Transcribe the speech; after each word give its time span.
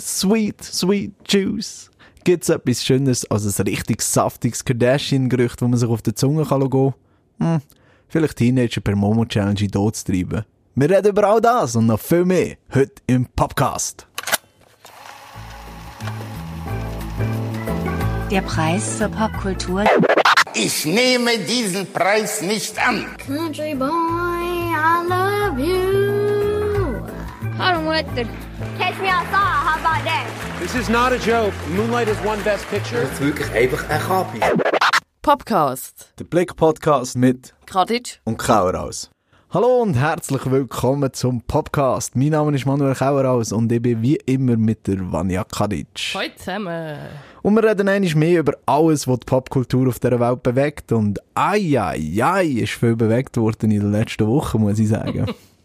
Sweet, 0.00 0.62
Sweet 0.62 1.12
Juice. 1.28 1.90
Gibt 2.24 2.42
es 2.42 2.48
etwas 2.48 2.84
Schöneres 2.84 3.30
als 3.30 3.60
ein 3.60 3.66
richtig 3.66 4.02
saftiges 4.02 4.64
Kardashian-Gerücht, 4.64 5.62
wo 5.62 5.68
man 5.68 5.78
sich 5.78 5.88
auf 5.88 6.02
die 6.02 6.14
Zunge 6.14 6.44
kann 6.44 6.68
gehen 6.68 6.94
Hm, 7.38 7.60
vielleicht 8.08 8.36
Teenager 8.36 8.80
per 8.80 8.96
Momo-Challenge 8.96 9.60
in 9.60 9.70
Tod 9.70 9.94
zu 9.96 10.04
treiben. 10.06 10.44
Wir 10.74 10.90
reden 10.90 11.08
über 11.08 11.24
all 11.28 11.40
das 11.40 11.76
und 11.76 11.86
noch 11.86 12.00
viel 12.00 12.24
mehr 12.24 12.56
heute 12.74 12.94
im 13.06 13.26
Podcast. 13.26 14.06
Der 18.30 18.42
Preis 18.42 18.98
zur 18.98 19.08
Popkultur. 19.08 19.84
Ich 20.54 20.84
nehme 20.84 21.38
diesen 21.38 21.86
Preis 21.92 22.42
nicht 22.42 22.76
an. 22.86 23.06
Country 23.24 23.74
boy, 23.74 23.88
I 23.88 25.06
love 25.08 25.60
you. 25.60 25.95
Hallo 27.58 27.80
Mutter. 27.82 28.26
Catch 28.78 28.98
me 29.00 29.08
outside, 29.08 29.32
how 29.32 29.78
about 29.80 30.04
that? 30.04 30.26
This 30.60 30.74
is 30.74 30.88
not 30.88 31.12
a 31.12 31.18
joke. 31.18 31.54
Moonlight 31.74 32.08
is 32.08 32.18
one 32.24 32.42
best 32.44 32.68
picture. 32.70 33.02
jetzt 33.02 33.20
wirklich 33.20 33.50
einfach 33.52 33.88
ein 33.88 34.00
Kapi. 34.00 34.40
Popcast. 35.22 36.12
Der 36.18 36.24
Blick-Podcast 36.24 37.16
mit 37.16 37.54
Kadic. 37.66 38.20
und 38.24 38.38
Kaueraus. 38.38 39.10
Hallo 39.50 39.82
und 39.82 39.94
herzlich 39.94 40.50
willkommen 40.50 41.12
zum 41.12 41.40
Podcast. 41.42 42.14
Mein 42.16 42.30
Name 42.30 42.54
ist 42.54 42.66
Manuel 42.66 42.94
Kaueraus 42.94 43.52
und 43.52 43.70
ich 43.72 43.80
bin 43.80 44.02
wie 44.02 44.16
immer 44.26 44.56
mit 44.56 44.86
der 44.86 44.98
Vanja 45.10 45.44
Kadic. 45.44 46.12
Hallo 46.14 46.28
zusammen. 46.36 46.98
Und 47.42 47.54
wir 47.54 47.64
reden 47.64 47.88
einmal 47.88 48.14
mehr 48.16 48.40
über 48.40 48.52
alles, 48.66 49.06
was 49.08 49.20
die 49.20 49.26
Popkultur 49.26 49.88
auf 49.88 49.98
dieser 49.98 50.18
Welt 50.20 50.42
bewegt. 50.42 50.92
Und 50.92 51.20
ai, 51.34 51.78
ai, 51.80 52.22
ai, 52.22 52.44
ist 52.44 52.72
viel 52.72 52.96
bewegt 52.96 53.36
worden 53.36 53.70
in 53.70 53.80
den 53.80 53.92
letzten 53.92 54.26
Wochen, 54.26 54.60
muss 54.60 54.78
ich 54.78 54.88
sagen. 54.88 55.26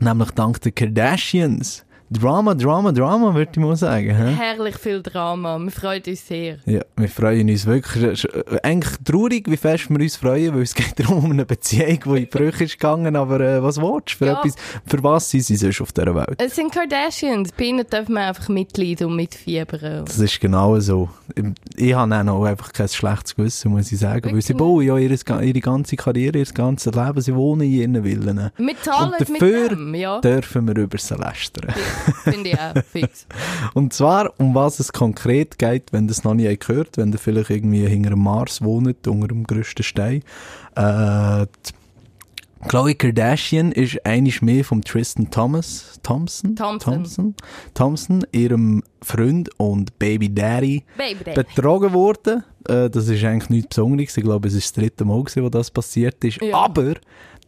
Nämlich 0.00 0.30
dank 0.32 0.60
der 0.60 0.72
Kardashians. 0.72 1.85
Drama, 2.10 2.54
Drama, 2.54 2.92
Drama, 2.92 3.34
würde 3.34 3.50
ich 3.52 3.58
mal 3.58 3.74
sagen. 3.76 4.14
hä? 4.14 4.34
Herrlich 4.38 4.76
viel 4.76 5.02
Drama. 5.02 5.58
Wir 5.58 5.70
freuen 5.72 6.02
uns 6.06 6.26
sehr. 6.26 6.58
Ja, 6.64 6.80
wir 6.96 7.08
freuen 7.08 7.48
uns 7.50 7.66
wirklich. 7.66 8.24
Äh, 8.24 8.60
Eigentlich 8.62 8.94
traurig, 9.04 9.50
wie 9.50 9.56
fest 9.56 9.90
wir 9.90 9.98
uns 10.00 10.14
freuen, 10.16 10.54
weil 10.54 10.62
es 10.62 10.74
geht 10.74 10.92
darum 11.00 11.24
um 11.24 11.30
eine 11.32 11.44
Beziehung, 11.44 11.98
die 12.04 12.22
in 12.22 12.28
Brüche 12.28 12.64
ist 12.64 12.74
gegangen. 12.78 13.16
Aber 13.16 13.40
äh, 13.40 13.62
was 13.62 13.78
willst 13.80 14.12
du? 14.14 14.16
Für, 14.18 14.26
Ja. 14.26 14.38
etwas, 14.38 14.54
für 14.86 15.02
was 15.02 15.30
sind 15.30 15.42
sie 15.44 15.56
sonst 15.56 15.80
auf 15.80 15.92
dieser 15.92 16.14
Welt? 16.14 16.40
Es 16.40 16.54
sind 16.54 16.72
Kardashians. 16.72 17.50
Bei 17.52 17.64
ihnen 17.64 17.84
dürfen 17.86 18.14
wir 18.14 18.22
einfach 18.28 18.48
mitleiden 18.48 19.08
und 19.08 19.16
mitfiebern. 19.16 20.04
Das 20.04 20.18
ist 20.18 20.40
genau 20.40 20.78
so. 20.78 21.08
Ich 21.76 21.92
habe 21.94 22.14
auch 22.14 22.22
noch 22.22 22.44
einfach 22.44 22.72
kein 22.72 22.88
schlechtes 22.88 23.34
Gewissen, 23.34 23.72
muss 23.72 23.90
ich 23.90 23.98
sagen. 23.98 24.32
Weil 24.32 24.42
sie 24.42 24.54
bauen 24.54 24.84
ja 24.86 24.96
ihre, 24.96 25.16
ihre 25.44 25.60
ganze 25.60 25.96
Karriere, 25.96 26.38
ihr 26.38 26.44
ganzes 26.46 26.94
Leben, 26.94 27.20
sie 27.20 27.34
wohnen 27.34 27.62
in 27.62 27.72
ihren 27.72 28.02
Villen. 28.04 28.50
Wir 28.56 28.80
zahlen 28.80 29.12
Und 29.18 29.28
mit 29.28 29.42
dem, 29.42 29.94
ja. 29.96 30.20
dürfen 30.20 30.68
wir 30.68 30.76
über 30.76 30.98
sie 30.98 31.14
lästern. 31.16 31.74
Finde 32.24 32.50
ich 32.50 32.58
auch 32.58 32.74
fix. 32.84 33.26
Und 33.74 33.92
zwar, 33.92 34.32
um 34.38 34.54
was 34.54 34.80
es 34.80 34.92
konkret 34.92 35.58
geht, 35.58 35.92
wenn 35.92 36.08
das 36.08 36.24
noch 36.24 36.34
nie 36.34 36.56
gehört, 36.56 36.96
wenn 36.96 37.12
ihr 37.12 37.18
vielleicht 37.18 37.50
irgendwie 37.50 37.86
hinter 37.86 38.10
dem 38.10 38.22
Mars 38.22 38.62
wohnt, 38.62 39.06
unter 39.06 39.28
dem 39.28 39.44
grössten 39.44 39.82
Stein. 39.82 40.22
Äh, 40.74 41.46
die 41.66 41.72
Khloe 42.68 42.94
Kardashian 42.94 43.70
ist 43.70 44.04
eigentlich 44.04 44.42
mehr 44.42 44.64
vom 44.64 44.82
Tristan 44.82 45.30
Thomas, 45.30 46.00
Thompson? 46.02 46.56
Thompson. 46.56 46.94
Thompson, 46.94 47.34
Thompson, 47.74 48.26
ihrem 48.32 48.82
Freund 49.02 49.50
und 49.58 49.96
Baby 49.98 50.34
Daddy, 50.34 50.82
Baby 50.96 51.24
Daddy. 51.24 51.42
betrogen 51.42 51.92
worden. 51.92 52.42
Äh, 52.68 52.90
das 52.90 53.08
ist 53.08 53.22
eigentlich 53.24 53.50
nichts 53.50 53.68
Besonderes. 53.68 54.16
Ich 54.16 54.24
glaube, 54.24 54.48
es 54.48 54.54
ist 54.54 54.76
das 54.76 54.82
dritte 54.82 55.04
Mal, 55.04 55.22
gewesen, 55.22 55.44
wo 55.44 55.48
das 55.48 55.70
passiert 55.70 56.22
ist. 56.24 56.42
Ja. 56.42 56.56
Aber 56.56 56.94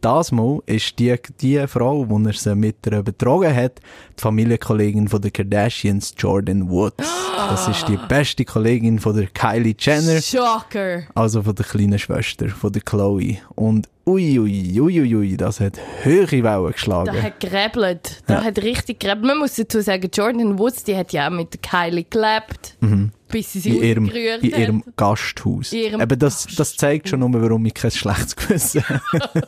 das 0.01 0.31
Mal 0.31 0.59
ist 0.65 0.97
die, 0.99 1.15
die 1.41 1.65
Frau, 1.67 2.05
die 2.05 2.25
er 2.27 2.33
sie 2.33 2.55
mit 2.55 2.77
ihr 2.87 3.03
betrogen 3.03 3.55
hat, 3.55 3.79
die 4.17 4.21
Familienkollegin 4.21 5.07
von 5.07 5.21
der 5.21 5.31
Kardashians, 5.31 6.13
Jordan 6.17 6.69
Woods. 6.69 7.07
Das 7.35 7.67
ist 7.67 7.87
die 7.87 7.97
beste 8.07 8.45
Kollegin 8.45 8.99
von 8.99 9.15
der 9.15 9.27
Kylie 9.27 9.75
Jenner, 9.77 10.21
Shocker. 10.21 11.03
also 11.15 11.41
von 11.43 11.55
der 11.55 11.65
kleinen 11.65 11.99
Schwester 11.99 12.47
von 12.49 12.71
der 12.71 12.81
Chloe. 12.81 13.37
Und 13.55 13.87
ui, 14.05 14.39
ui, 14.39 14.79
ui, 14.81 15.01
ui, 15.01 15.15
ui, 15.15 15.37
das 15.37 15.59
hat 15.59 15.77
höhere 16.03 16.43
Wellen 16.43 16.63
Da 16.65 16.71
geschlagen. 16.71 17.21
hat 17.23 17.39
gerebelt. 17.39 18.23
Da 18.27 18.35
Ja. 18.35 18.43
hat 18.45 18.57
richtig 18.59 18.99
gerebelt. 18.99 19.25
Man 19.25 19.37
muss 19.39 19.55
dazu 19.55 19.81
sagen, 19.81 20.09
Jordan 20.13 20.57
Woods, 20.59 20.83
die 20.83 20.95
hat 20.95 21.13
ja 21.13 21.27
auch 21.27 21.31
mit 21.31 21.61
Kylie 21.61 22.05
gelebt. 22.09 22.77
Bis 23.29 23.53
sie 23.53 23.59
sich 23.59 23.75
in 23.75 23.83
ihrem, 23.83 24.09
in 24.09 24.51
ihrem 24.51 24.85
hat. 24.85 24.97
Gasthaus. 24.97 25.71
In 25.71 25.79
ihrem 25.79 26.01
Eben 26.01 26.19
das, 26.19 26.47
das 26.55 26.75
zeigt 26.75 27.09
schon 27.09 27.19
nur, 27.19 27.33
warum 27.33 27.65
ich 27.65 27.73
kein 27.73 27.91
schlechtes 27.91 28.35
Gewissen 28.35 28.83
habe. 28.87 29.47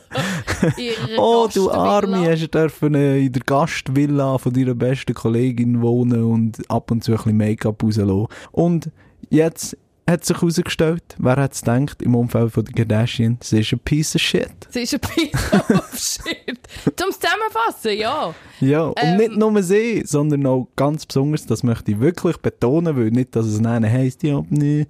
Oh, 1.16 1.48
du. 1.52 1.70
Arme, 1.70 2.30
hast 2.30 2.42
du 2.42 2.48
dürfen 2.48 2.94
äh, 2.94 3.18
in 3.18 3.32
der 3.32 3.42
Gastvilla 3.42 4.38
von 4.38 4.52
deiner 4.52 4.74
besten 4.74 5.14
Kollegin 5.14 5.82
wohnen 5.82 6.22
und 6.22 6.70
ab 6.70 6.90
und 6.90 7.02
zu 7.02 7.12
ein 7.12 7.16
bisschen 7.16 7.36
Make-up 7.36 7.82
rauslassen. 7.82 8.26
Und 8.52 8.90
jetzt 9.30 9.76
hat 10.08 10.24
sich 10.24 10.36
herausgestellt, 10.36 11.02
wer 11.18 11.36
hat 11.36 11.52
es 11.52 11.60
gedacht 11.62 12.02
im 12.02 12.14
Umfeld 12.14 12.52
von 12.52 12.64
der 12.64 12.74
Kardashian, 12.74 13.38
sie 13.40 13.60
ist 13.60 13.72
ein 13.72 13.78
Piece 13.78 14.16
of 14.16 14.22
Shit. 14.22 14.50
Sie 14.70 14.82
ist 14.82 14.94
ein 14.94 15.00
Piece 15.00 15.52
of 15.52 15.96
Shit. 15.96 16.58
Zum 16.96 17.10
Zusammenfassen, 17.12 17.96
ja. 17.98 18.34
Ja, 18.60 18.82
und 18.86 18.98
Ähm. 18.98 19.16
nicht 19.16 19.36
nur 19.36 19.62
sie, 19.62 20.02
sondern 20.04 20.44
auch 20.46 20.68
ganz 20.76 21.06
besonders, 21.06 21.46
das 21.46 21.62
möchte 21.62 21.92
ich 21.92 22.00
wirklich 22.00 22.36
betonen, 22.38 22.96
weil 22.96 23.10
nicht, 23.10 23.34
dass 23.36 23.46
es 23.46 23.60
nennen 23.60 23.90
heisst, 23.90 24.22
ja, 24.22 24.42
nee, 24.50 24.86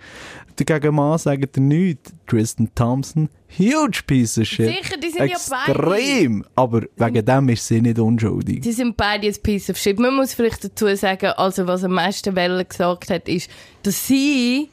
dagegen 0.56 0.94
Mann 0.94 1.18
sagt 1.18 1.56
er 1.56 1.62
nichts. 1.62 2.12
Tristan 2.26 2.70
Thompson, 2.74 3.28
huge 3.58 4.00
Piece 4.06 4.38
of 4.38 4.46
Shit. 4.46 4.66
Sicher, 4.68 4.96
die 4.96 5.10
sind 5.10 5.28
ja 5.30 5.36
beide. 5.50 5.78
Extrem, 5.78 6.44
aber 6.54 6.82
wegen 6.96 7.24
dem 7.24 7.48
ist 7.50 7.66
sie 7.66 7.82
nicht 7.82 7.98
unschuldig. 7.98 8.62
Die 8.62 8.72
sind 8.72 8.96
beide 8.96 9.26
ein 9.26 9.36
Piece 9.42 9.68
of 9.68 9.76
Shit. 9.76 9.98
Man 9.98 10.14
muss 10.16 10.32
vielleicht 10.32 10.64
dazu 10.64 10.94
sagen, 10.96 11.26
also 11.36 11.66
was 11.66 11.84
am 11.84 11.92
meisten 11.92 12.34
Welle 12.34 12.64
gesagt 12.64 13.10
hat, 13.10 13.28
ist, 13.28 13.50
dass 13.82 14.06
sie 14.06 14.70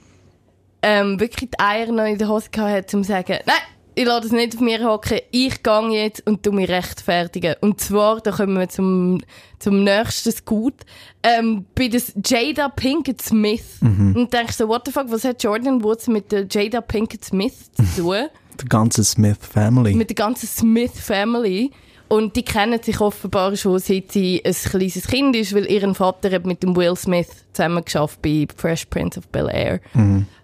ähm, 0.82 1.20
wirklich 1.20 1.50
die 1.52 1.60
Eier 1.60 1.92
noch 1.92 2.06
in 2.06 2.18
der 2.18 2.28
Hose 2.28 2.50
gehabt 2.52 2.72
hat, 2.72 2.94
um 2.94 3.04
zu 3.04 3.10
sagen, 3.10 3.40
nein, 3.46 3.56
ich 3.96 4.06
lasse 4.06 4.22
das 4.22 4.32
nicht 4.32 4.56
auf 4.56 4.62
mir 4.62 4.82
hocken, 4.86 5.20
ich 5.32 5.62
gehe 5.62 5.90
jetzt 5.90 6.26
und 6.26 6.42
tu 6.44 6.54
mich 6.54 6.70
rechtfertigen. 6.70 7.56
Und 7.60 7.82
zwar, 7.82 8.22
da 8.22 8.32
kommen 8.32 8.58
wir 8.58 8.70
zum, 8.70 9.22
zum 9.60 9.84
nächsten 9.84 10.32
Scoot, 10.32 10.76
ähm, 11.22 11.66
bei 11.76 11.90
der 11.90 12.02
Jada 12.24 12.70
Pinkett 12.70 13.22
Smith. 13.22 13.80
Und 14.16 14.32
denkst 14.32 14.56
so, 14.56 14.70
what 14.70 14.84
the 14.86 14.92
fuck, 14.92 15.12
was 15.12 15.26
hat 15.26 15.44
Jordan 15.44 15.84
Woods 15.84 16.08
mit 16.08 16.32
der 16.32 16.46
Jada 16.50 16.80
Pinkett 16.80 17.26
Smith 17.26 17.70
zu 17.74 18.02
tun? 18.02 18.28
Die 18.62 18.66
ganze 18.70 19.04
Smith 19.04 19.38
Family. 19.40 19.94
mit 19.96 20.10
der 20.10 20.16
ganzen 20.16 20.48
Smith 20.48 20.92
Family. 21.00 21.72
Und 22.10 22.36
die 22.36 22.44
kennen 22.44 22.82
sich 22.82 23.00
offenbar 23.00 23.56
schon, 23.56 23.80
seit 23.80 24.12
sie 24.12 24.42
ein 24.44 24.54
kleines 24.54 25.08
Kind 25.08 25.36
ist, 25.36 25.54
weil 25.56 25.70
ihren 25.72 25.96
Vater 25.96 26.32
hat 26.32 26.46
mit 26.46 26.64
dem 26.64 26.76
Will 26.76 26.96
Smith 26.96 27.30
zusammen 27.54 27.86
geschafft 27.86 28.22
bei 28.22 28.48
Fresh 28.56 28.86
Prince 28.86 29.20
of 29.20 29.28
Bel 29.28 29.48
Air. 29.48 29.80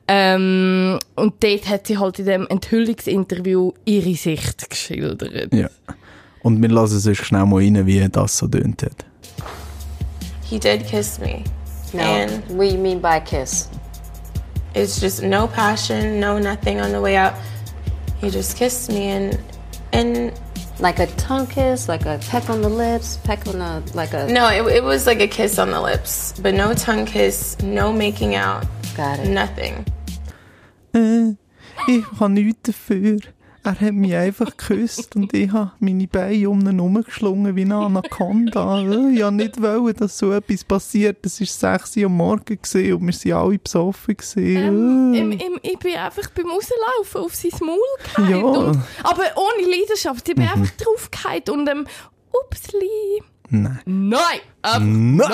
Ähm, 0.07 0.99
und 1.15 1.43
dort 1.43 1.67
hat 1.67 1.87
sie 1.87 1.97
halt 1.97 2.19
in 2.19 2.25
dem 2.25 2.47
Enthüllungsinterview 2.47 3.71
ihre 3.85 4.13
Sicht 4.13 4.69
geschildert. 4.69 5.51
Ja. 5.51 5.67
Und 6.43 6.61
wir 6.61 6.69
lassen 6.69 6.99
sonst 6.99 7.25
schnell 7.25 7.45
mal 7.47 7.57
rein, 7.57 7.87
wie 7.87 8.07
das 8.07 8.37
so 8.37 8.47
tönt 8.47 8.83
hat. 8.83 9.03
He 10.47 10.59
did 10.59 10.85
kiss 10.85 11.19
me. 11.19 11.43
No. 11.91 12.03
And 12.03 12.43
what 12.49 12.69
do 12.69 12.75
you 12.75 12.77
mean 12.77 13.01
by 13.01 13.19
kiss? 13.19 13.67
it's 14.75 14.99
just 14.99 15.23
no 15.23 15.47
passion, 15.47 16.19
no 16.19 16.37
nothing 16.37 16.81
on 16.81 16.91
the 16.91 17.01
way 17.01 17.15
out. 17.15 17.33
He 18.19 18.29
just 18.29 18.57
kissed 18.57 18.89
me 18.89 19.09
and 19.09 19.39
and 19.93 20.33
Like 20.79 20.99
a 20.99 21.07
tongue 21.15 21.47
kiss, 21.47 21.87
like 21.87 22.05
a 22.05 22.19
peck 22.29 22.49
on 22.49 22.61
the 22.61 22.69
lips, 22.69 23.17
peck 23.23 23.47
on 23.47 23.59
the 23.59 23.81
like 23.95 24.13
a. 24.13 24.27
no, 24.27 24.47
it, 24.49 24.65
it 24.75 24.83
was 24.83 25.07
like 25.07 25.21
a 25.21 25.27
kiss 25.27 25.57
on 25.57 25.71
the 25.71 25.79
lips, 25.81 26.33
but 26.41 26.53
no 26.53 26.73
tongue 26.73 27.05
kiss, 27.05 27.57
no 27.61 27.93
making 27.93 28.35
out, 28.35 28.65
Got 28.95 29.19
it. 29.19 29.29
nothing. 29.29 29.85
Äh, 30.93 31.35
ich 31.87 32.03
habe 32.19 32.29
nichts 32.33 32.61
dafür. 32.63 33.19
Er 33.65 33.81
hat 33.81 33.93
mich 33.93 34.13
einfach 34.13 34.55
geküsst 34.55 35.15
und 35.15 35.33
ich 35.33 35.51
habe 35.51 35.71
meine 35.79 36.05
Beine 36.05 36.51
um 36.51 36.61
ihn 36.61 36.75
herumgeschlungen 36.75 37.55
wie 37.55 37.63
eine 37.63 37.77
Anaconda. 37.77 38.79
Ich 38.79 38.87
wollte 38.87 39.31
nicht, 39.31 39.59
wollen, 39.59 39.95
dass 39.95 40.19
so 40.19 40.31
etwas 40.33 40.63
passiert. 40.63 41.25
Es 41.25 41.39
war 41.39 41.79
6 41.79 41.97
Uhr 41.97 42.05
am 42.05 42.17
Morgen 42.17 42.59
und 42.59 42.73
wir 42.75 42.91
waren 42.95 43.31
alle 43.33 43.57
besoffen. 43.57 44.17
Ähm, 44.37 45.13
im, 45.15 45.31
im, 45.31 45.59
ich 45.63 45.79
bin 45.79 45.95
einfach 45.95 46.29
beim 46.29 46.45
Rauslaufen 46.45 47.21
auf 47.21 47.33
sein 47.33 47.51
Maul 47.61 47.79
gefallen. 48.03 48.29
Ja. 48.29 48.37
Und, 48.37 48.81
aber 49.03 49.23
ohne 49.35 49.67
Leidenschaft. 49.67 50.29
Ich 50.29 50.35
bin 50.35 50.47
einfach 50.47 50.71
draufgefallen 50.77 51.43
und 51.49 51.67
ähm, 51.67 51.87
upsli. 52.31 53.23
Nein. 53.49 53.79
Nein! 53.85 54.39
Einfach, 54.61 54.79
Nein. 54.81 55.17
nein! 55.17 55.29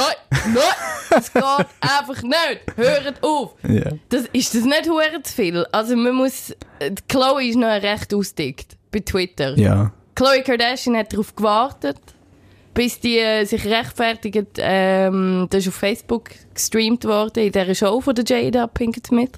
Nein! 0.54 1.18
Es 1.18 1.34
geht 1.34 1.44
einfach 1.82 2.22
nicht! 2.24 2.62
Hört 2.76 3.24
auf! 3.24 3.56
Ja. 3.68 3.92
Das, 4.10 4.26
ist 4.34 4.54
das 4.56 4.64
nicht 4.64 4.90
hure 4.90 5.22
zu 5.24 5.34
viel? 5.34 5.66
Also 5.72 5.96
man 5.96 6.16
muss... 6.16 6.52
äh, 6.80 6.92
Chloe 7.08 7.48
ist 7.50 7.56
noch 7.58 7.68
recht 7.68 8.14
ausdickt 8.14 8.78
bei 8.92 9.00
Twitter. 9.00 9.58
Ja. 9.58 9.92
Chloe 10.16 10.44
Kardashian 10.44 10.98
hat 10.98 11.14
darauf 11.14 11.36
gewartet, 11.36 11.98
bis 12.74 13.00
die 13.00 13.18
äh, 13.20 13.46
sich 13.46 13.66
rechtfertigt. 13.66 14.58
Ähm, 14.58 15.48
das 15.50 15.64
ist 15.64 15.70
auf 15.70 15.76
Facebook 15.76 16.32
gestreamt 16.54 17.06
worden, 17.06 17.44
in 17.46 17.52
dieser 17.52 17.76
Show 17.76 18.02
von 18.02 18.16
der 18.16 18.26
Jada 18.26 18.68
Pinkett 18.68 19.08
Smith. 19.08 19.32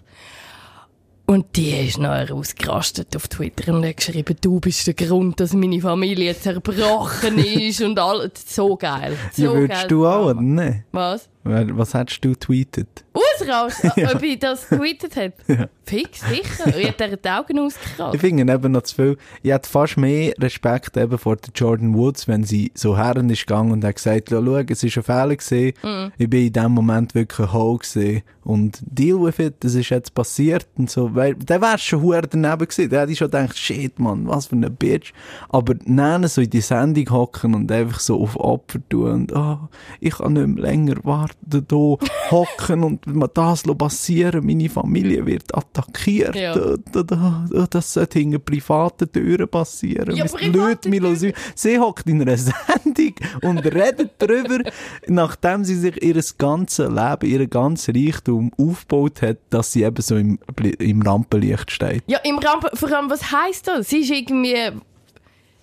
Und 1.25 1.55
die 1.55 1.71
ist 1.71 1.99
nachher 1.99 2.33
ausgerastet 2.33 3.15
auf 3.15 3.29
Twitter 3.29 3.73
und 3.73 3.85
hat 3.85 3.97
geschrieben, 3.97 4.35
du 4.41 4.59
bist 4.59 4.85
der 4.87 4.93
Grund, 4.93 5.39
dass 5.39 5.53
meine 5.53 5.79
Familie 5.79 6.37
zerbrochen 6.37 7.37
ist 7.39 7.81
und 7.81 7.97
alles. 7.97 8.31
So 8.45 8.75
geil. 8.75 9.17
So 9.31 9.43
ja, 9.43 9.53
würdest 9.53 9.89
du 9.89 10.05
auch, 10.05 10.31
oder? 10.31 10.75
Was? 10.91 11.29
Was 11.43 11.93
hättest 11.93 12.25
du 12.25 12.35
tweetet? 12.35 13.02
Ausrasten? 13.13 13.91
Ob 14.13 14.23
ich 14.23 14.39
das 14.39 14.67
getweetet 14.67 15.15
habe? 15.15 15.33
Fix, 15.85 16.21
sicher. 16.21 16.75
Ich 16.77 16.87
hätte 16.87 17.17
die 17.17 17.29
Augen 17.29 17.59
ausgekratzt. 17.59 18.15
Ich 18.15 18.21
finde 18.21 18.51
eben 18.51 18.71
noch 18.71 18.83
zu 18.83 18.95
viel. 18.95 19.17
Ich 19.41 19.51
hätte 19.51 19.69
fast 19.69 19.97
mehr 19.97 20.33
Respekt 20.39 20.97
eben 20.97 21.17
vor 21.17 21.35
der 21.35 21.51
Jordan 21.53 21.93
Woods, 21.93 22.27
wenn 22.27 22.43
sie 22.43 22.71
so 22.73 22.97
herren 22.97 23.29
ist 23.29 23.45
gegangen 23.45 23.71
und 23.71 23.83
hat 23.83 23.95
gesagt, 23.95 24.29
«Schau, 24.29 24.57
es 24.57 24.83
ist 24.83 24.97
ein 24.97 25.03
Fehler 25.03 25.35
gewesen. 25.35 26.11
Ich 26.17 26.29
bin 26.29 26.47
in 26.47 26.53
dem 26.53 26.71
Moment 26.71 27.13
wirklich 27.13 27.47
ein 27.47 27.53
Ho 27.53 27.77
gewesen. 27.77 28.23
Und 28.43 28.79
deal 28.85 29.21
with 29.21 29.39
it, 29.39 29.55
das 29.61 29.73
ist 29.75 29.89
jetzt 29.89 30.13
passiert 30.13 30.67
und 30.77 30.89
so. 30.89 31.15
Weil, 31.15 31.33
der 31.35 31.61
wär's 31.61 31.81
schon 31.81 32.01
hure 32.01 32.23
daneben 32.23 32.67
gewesen. 32.67 32.89
Der 32.89 33.01
hätte 33.01 33.11
ich 33.13 33.17
schon 33.17 33.31
gedacht, 33.31 33.57
shit, 33.57 33.97
Mann, 33.99 34.27
was 34.27 34.47
für 34.47 34.55
eine 34.55 34.69
Bitch. 34.69 35.13
Aber 35.49 35.75
dann 35.75 36.27
so 36.27 36.41
in 36.41 36.49
die 36.49 36.61
Sendung 36.61 37.09
hocken 37.09 37.55
und 37.55 37.71
einfach 37.71 37.99
so 37.99 38.21
auf 38.21 38.35
Opfer 38.37 38.79
tun 38.89 39.11
und, 39.11 39.35
ah, 39.35 39.69
ich 40.01 40.17
kann 40.17 40.33
nicht 40.33 40.47
mehr 40.47 40.63
länger 40.63 40.95
warten, 41.03 41.65
da 41.67 41.97
hocken 42.31 42.83
und 42.83 43.02
mal 43.05 43.29
das 43.33 43.63
passieren, 43.63 44.45
meine 44.45 44.69
Familie 44.69 45.25
wird 45.25 45.55
attackiert. 45.55 46.35
Ja. 46.35 46.53
Da, 46.53 46.75
da, 46.91 47.03
da, 47.03 47.45
da, 47.49 47.67
das 47.69 47.93
sollte 47.93 48.19
hinter 48.19 48.39
privaten 48.39 49.11
Türen 49.11 49.47
passieren. 49.47 50.15
Ja, 50.15 50.25
Leute, 50.41 50.89
Türen. 50.89 51.33
sie 51.55 51.79
hockt 51.79 52.07
in 52.07 52.21
einer 52.21 52.37
Sendung 52.37 53.15
und 53.41 53.59
redet 53.59 54.11
darüber, 54.19 54.59
nachdem 55.07 55.63
sie 55.63 55.75
sich 55.75 56.01
ihr 56.01 56.21
ganzes 56.37 56.89
Leben, 56.89 57.25
ihr 57.29 57.47
ganzes 57.47 57.95
Reichtum 57.95 58.51
aufgebaut 58.57 59.21
hat, 59.21 59.37
dass 59.49 59.71
sie 59.71 59.83
eben 59.83 60.01
so 60.01 60.15
im, 60.15 60.39
im 60.79 61.01
Rampenlicht 61.01 61.71
steht. 61.71 62.03
Ja, 62.07 62.19
im 62.23 62.37
Rampen, 62.39 62.69
vor 62.73 62.91
allem, 62.91 63.09
was 63.09 63.31
heisst 63.31 63.67
das? 63.67 63.89
Sie 63.89 63.99
ist 63.99 64.11
irgendwie 64.11 64.71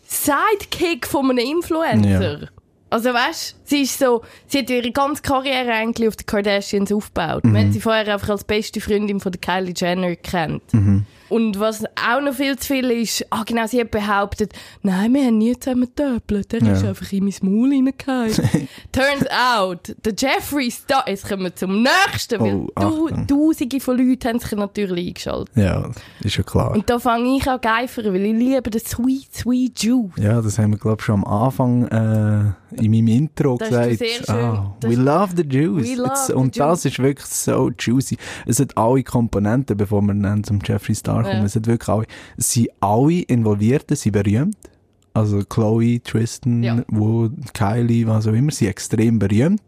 Sidekick 0.07 1.07
von 1.07 1.31
einem 1.31 1.39
Influencer. 1.39 2.41
Ja. 2.41 2.49
Also 2.91 3.15
weißt, 3.15 3.57
sie 3.65 3.83
ist 3.83 3.99
so, 3.99 4.23
sie 4.47 4.59
hat 4.59 4.71
ihre 4.71 4.91
ganze 4.91 5.23
Karriere 5.23 5.73
eigentlich 5.73 6.09
auf 6.09 6.17
die 6.17 6.25
Kardashians 6.25 6.93
aufgebaut. 6.93 7.45
Man 7.45 7.67
hat 7.67 7.73
sie 7.73 7.81
vorher 7.81 8.13
einfach 8.13 8.31
als 8.31 8.43
beste 8.45 8.81
Freundin 8.81 9.21
von 9.21 9.31
der 9.33 9.41
Kylie 9.41 9.75
Jenner 9.77 10.17
kennt. 10.17 10.63
Und 11.31 11.59
was 11.61 11.85
auch 11.85 12.21
noch 12.21 12.35
viel 12.35 12.59
zu 12.59 12.67
viel 12.75 12.91
ist, 12.91 13.25
ah 13.31 13.45
genau, 13.47 13.67
sie 13.67 13.81
hat 13.81 13.91
behauptet, 13.91 14.53
nein, 14.83 15.15
wir 15.15 15.25
haben 15.27 15.39
nie 15.39 15.59
zusammen 15.59 15.83
getöpelt, 15.95 16.53
der 16.53 16.61
Ja. 16.63 16.73
ist 16.73 16.85
einfach 16.85 17.11
in 17.13 17.25
mein 17.25 17.35
Maul 17.43 17.71
reingefallen. 17.73 18.33
Turns 18.93 19.27
out, 19.31 19.95
der 20.05 20.13
Jeffree 20.19 20.71
Star, 20.71 21.05
jetzt 21.09 21.29
kommen 21.29 21.45
wir 21.45 21.55
zum 21.55 21.83
nächsten, 21.83 22.41
weil 22.41 22.67
Oh, 22.77 23.09
du, 23.09 23.27
tausende 23.27 23.81
von 23.81 23.97
Leuten 23.97 24.29
haben 24.29 24.39
sich 24.41 24.53
natürlich 24.53 25.09
eingeschaltet. 25.09 25.57
Ja, 25.57 25.89
ist 26.21 26.37
ja 26.37 26.43
klar. 26.43 26.73
Und 26.73 26.91
da 26.91 26.99
fange 26.99 27.37
ich 27.37 27.49
auch 27.49 27.61
geifern, 27.61 28.07
weil 28.13 28.27
ich 28.27 28.35
liebe 28.35 28.69
den 28.69 28.81
sweet, 28.85 29.33
sweet 29.35 29.83
Juice. 29.83 30.11
Ja, 30.17 30.43
das 30.43 30.59
haben 30.59 30.73
wir, 30.73 30.79
glaube 30.79 30.97
ich, 31.01 31.05
schon 31.07 31.25
am 31.25 31.25
Anfang 31.25 31.87
äh, 31.89 32.83
in 32.83 32.91
meinem 32.91 33.09
Intro 33.09 33.57
Das 33.57 33.69
gesagt. 33.69 33.99
sehr 33.99 34.09
schön- 34.25 34.71
das- 34.81 34.91
we 34.91 34.97
love 34.97 35.33
the 35.37 35.43
juice. 35.43 35.89
We 35.89 35.95
love 35.95 36.13
the 36.27 36.33
und 36.35 36.59
das 36.59 36.83
juice. 36.85 36.93
ist 36.93 36.99
wirklich 37.03 37.27
so 37.27 37.71
juicy. 37.79 38.17
Es 38.47 38.59
hat 38.61 38.77
alle 38.77 39.03
Komponenten, 39.05 39.77
bevor 39.77 40.03
wir 40.03 40.15
dann 40.15 40.43
zum 40.45 40.59
Jeffree 40.65 40.95
Star 40.95 41.20
kommen. 41.25 41.39
Ja. 41.39 41.45
Es 41.45 41.57
hat 41.57 41.67
wirklich 41.67 41.89
alle, 41.89 42.07
sind 42.37 42.69
alle 42.81 43.21
Involvierten, 43.23 43.97
sind 43.97 44.13
berühmt. 44.13 44.57
Also 45.13 45.43
Chloe, 45.45 46.01
Tristan, 46.03 46.63
Ja. 46.63 46.83
Wood, 46.89 47.33
Kylie, 47.53 48.07
was 48.07 48.27
auch 48.27 48.33
immer, 48.33 48.53
sind 48.53 48.69
extrem 48.69 49.19
berühmt. 49.19 49.63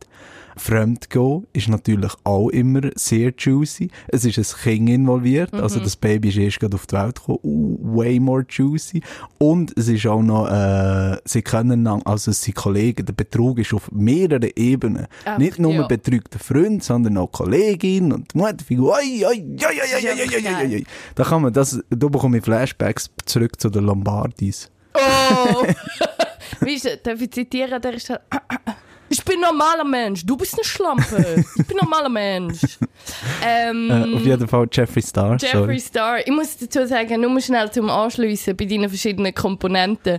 Fremdgehen 0.56 1.46
ist 1.52 1.68
natürlich 1.68 2.12
auch 2.24 2.48
immer 2.48 2.82
sehr 2.94 3.32
juicy. 3.36 3.90
Es 4.08 4.24
ist 4.24 4.38
ein 4.38 4.62
Kind 4.62 4.88
involviert, 4.90 5.52
also 5.52 5.56
mhm. 5.56 5.62
also 5.64 5.80
das 5.80 5.96
Baby 5.96 6.28
ist 6.28 6.36
erst 6.36 6.60
gerade 6.60 6.74
auf 6.74 6.86
die 6.86 6.94
Welt 6.94 7.16
gekommen. 7.16 7.38
Uh, 7.42 7.96
way 7.96 8.20
more 8.20 8.44
juicy. 8.48 9.02
Und 9.38 9.76
es 9.76 9.88
ist 9.88 10.06
auch 10.06 10.22
noch, 10.22 10.48
äh, 10.48 11.18
sie 11.24 11.42
können, 11.42 11.86
also 11.86 12.30
es 12.30 12.42
sind 12.42 12.54
Kollegen, 12.54 13.04
der 13.06 13.12
Betrug 13.12 13.58
ist 13.58 13.72
auf 13.72 13.90
mehreren 13.90 14.50
Ebenen. 14.54 15.06
Ach, 15.24 15.38
Nicht 15.38 15.58
nur 15.58 15.72
ja. 15.72 15.86
betrügter 15.86 16.38
Freund, 16.38 16.84
sondern 16.84 17.16
auch 17.18 17.32
Kollegin 17.32 18.12
und 18.12 18.34
Mutterfigur. 18.34 18.96
Da 21.14 21.24
kann 21.24 21.42
man 21.42 21.52
das, 21.52 21.80
da 21.90 22.08
bekomme 22.08 22.38
ich 22.38 22.44
Flashbacks 22.44 23.10
zurück 23.24 23.60
zu 23.60 23.70
den 23.70 23.84
Lombardis. 23.84 24.70
Oh! 24.94 25.66
Wie 26.60 26.74
ist, 26.74 26.88
darf 27.02 27.20
ich 27.20 27.30
zitieren? 27.30 27.80
Der 27.80 27.94
ist 27.94 28.10
halt 28.10 28.22
ich 29.12 29.22
bin 29.26 29.34
ein 29.36 29.40
normaler 29.42 29.84
Mensch, 29.84 30.24
du 30.24 30.38
bist 30.38 30.54
eine 30.54 30.64
Schlampe. 30.64 31.44
Ich 31.58 31.66
bin 31.66 31.78
ein 31.78 31.84
normaler 31.84 32.08
Mensch. 32.08 32.60
Ähm, 33.44 33.90
Äh, 33.90 34.14
auf 34.16 34.24
jeden 34.24 34.46
Fall 34.46 34.68
Jeffree 34.70 35.00
Star, 35.02 35.32
Jeffree 35.32 35.58
sorry. 35.58 35.80
Star. 35.80 36.18
Ich 36.20 36.30
muss 36.32 36.56
dazu 36.56 36.86
sagen, 36.86 37.20
nur 37.20 37.30
mal 37.30 37.40
schnell 37.40 37.68
zum 37.72 37.90
Anschliessen 37.90 38.56
bei 38.56 38.64
deinen 38.64 38.88
verschiedenen 38.88 39.34
Komponenten. 39.34 40.18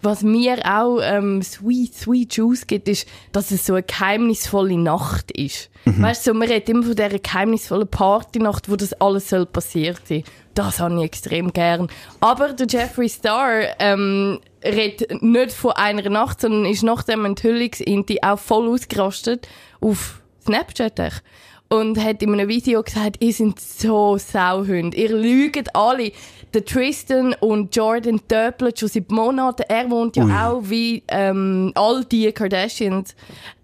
Was 0.00 0.22
mir 0.22 0.58
auch 0.64 1.00
ähm, 1.02 1.42
sweet, 1.42 1.94
sweet 1.94 2.34
Juice 2.34 2.66
gibt, 2.66 2.88
ist, 2.88 3.06
dass 3.32 3.50
es 3.50 3.66
so 3.66 3.74
eine 3.74 3.82
geheimnisvolle 3.82 4.78
Nacht 4.78 5.30
ist. 5.32 5.68
Weißt 5.84 6.26
du, 6.26 6.30
so, 6.30 6.38
man 6.38 6.48
redet 6.48 6.70
immer 6.70 6.82
von 6.84 6.96
dieser 6.96 7.10
geheimnisvollen 7.18 7.88
Partynacht, 7.88 8.70
wo 8.70 8.76
das 8.76 8.94
alles 8.94 9.28
soll 9.28 9.44
passiert 9.44 10.00
sein. 10.08 10.24
Das 10.54 10.80
habe 10.80 10.96
ich 10.98 11.04
extrem 11.04 11.52
gern. 11.52 11.88
Aber 12.20 12.52
der 12.52 12.66
Jeffree 12.68 13.08
Star 13.08 13.62
ähm, 13.80 14.40
redet 14.64 15.22
nicht 15.22 15.52
von 15.52 15.72
einer 15.72 16.08
Nacht, 16.08 16.40
sondern 16.40 16.64
ist 16.64 16.82
nach 16.82 17.02
dem 17.02 17.24
Enthüllungsinti 17.24 18.20
auch 18.22 18.38
voll 18.38 18.68
ausgerastet 18.68 19.48
auf 19.80 20.22
Snapchat. 20.44 21.22
Und 21.70 21.98
hat 21.98 22.22
in 22.22 22.32
einem 22.32 22.48
Video 22.48 22.82
gesagt, 22.82 23.16
ihr 23.20 23.32
seid 23.32 23.58
so 23.58 24.16
Sauhunde. 24.16 24.96
Ihr 24.96 25.16
lügt 25.16 25.74
alle. 25.74 26.12
Der 26.54 26.64
Tristan 26.64 27.34
und 27.40 27.74
Jordan 27.74 28.20
töpeln 28.28 28.72
schon 28.76 28.88
seit 28.88 29.10
Monaten. 29.10 29.64
Er 29.68 29.90
wohnt 29.90 30.14
ja 30.14 30.24
Ui. 30.24 30.32
auch 30.32 30.62
wie 30.62 31.02
ähm, 31.08 31.72
all 31.74 32.04
die 32.04 32.30
Kardashians 32.30 33.16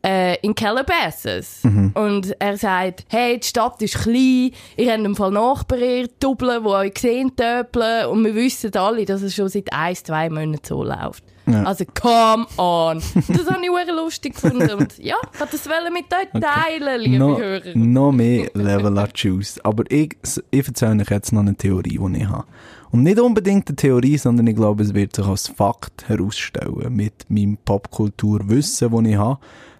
äh, 0.04 0.36
in 0.40 0.56
Calabasas. 0.56 1.60
Und 1.94 2.34
er 2.40 2.56
sagt, 2.56 3.04
hey, 3.08 3.38
die 3.38 3.46
Stadt 3.46 3.80
ist 3.80 3.98
klein, 4.02 4.50
ihr 4.76 4.92
habt 4.92 5.04
im 5.04 5.14
Fall 5.14 5.30
Nachbarn, 5.30 6.08
Doppeln, 6.18 6.64
die 6.64 6.68
euch 6.68 6.98
sehen, 6.98 7.36
töpeln. 7.36 8.06
Und 8.06 8.24
wir 8.24 8.34
wissen 8.34 8.74
alle, 8.74 9.04
dass 9.04 9.22
es 9.22 9.36
schon 9.36 9.48
seit 9.48 9.72
ein, 9.72 9.94
zwei 9.94 10.28
Monaten 10.28 10.64
so 10.64 10.82
läuft. 10.82 11.22
Ja. 11.46 11.64
Also, 11.64 11.84
come 12.00 12.46
on. 12.58 13.02
Das 13.28 13.50
habe 13.50 13.60
ich 13.62 13.86
sehr 13.86 13.94
lustig 13.94 14.34
gefunden. 14.34 14.70
Und 14.70 14.98
ja, 14.98 15.16
ich 15.32 15.40
wollte 15.40 15.56
das 15.56 15.68
mit 15.92 16.04
euch 16.12 16.40
teilen, 16.40 17.00
liebe 17.00 17.18
noch, 17.18 17.38
Hörer. 17.38 17.74
noch 17.74 18.12
mehr 18.12 18.50
Level 18.54 18.98
an 18.98 19.08
Juice. 19.14 19.60
Aber 19.64 19.84
ich, 19.90 20.16
ich 20.50 20.66
erzähle 20.66 21.02
euch 21.02 21.10
jetzt 21.10 21.32
noch 21.32 21.40
eine 21.40 21.54
Theorie, 21.54 21.98
die 21.98 22.18
ich 22.18 22.28
habe. 22.28 22.44
Und 22.92 23.04
nicht 23.04 23.20
unbedingt 23.20 23.68
eine 23.68 23.76
Theorie, 23.76 24.18
sondern 24.18 24.46
ich 24.48 24.56
glaube, 24.56 24.82
es 24.82 24.94
wird 24.94 25.14
sich 25.14 25.26
als 25.26 25.48
Fakt 25.48 26.08
herausstellen. 26.08 26.94
Mit 26.94 27.28
meinem 27.28 27.56
Popkulturwissen, 27.56 28.90
das 28.90 29.10
ich 29.10 29.16
habe, 29.16 29.38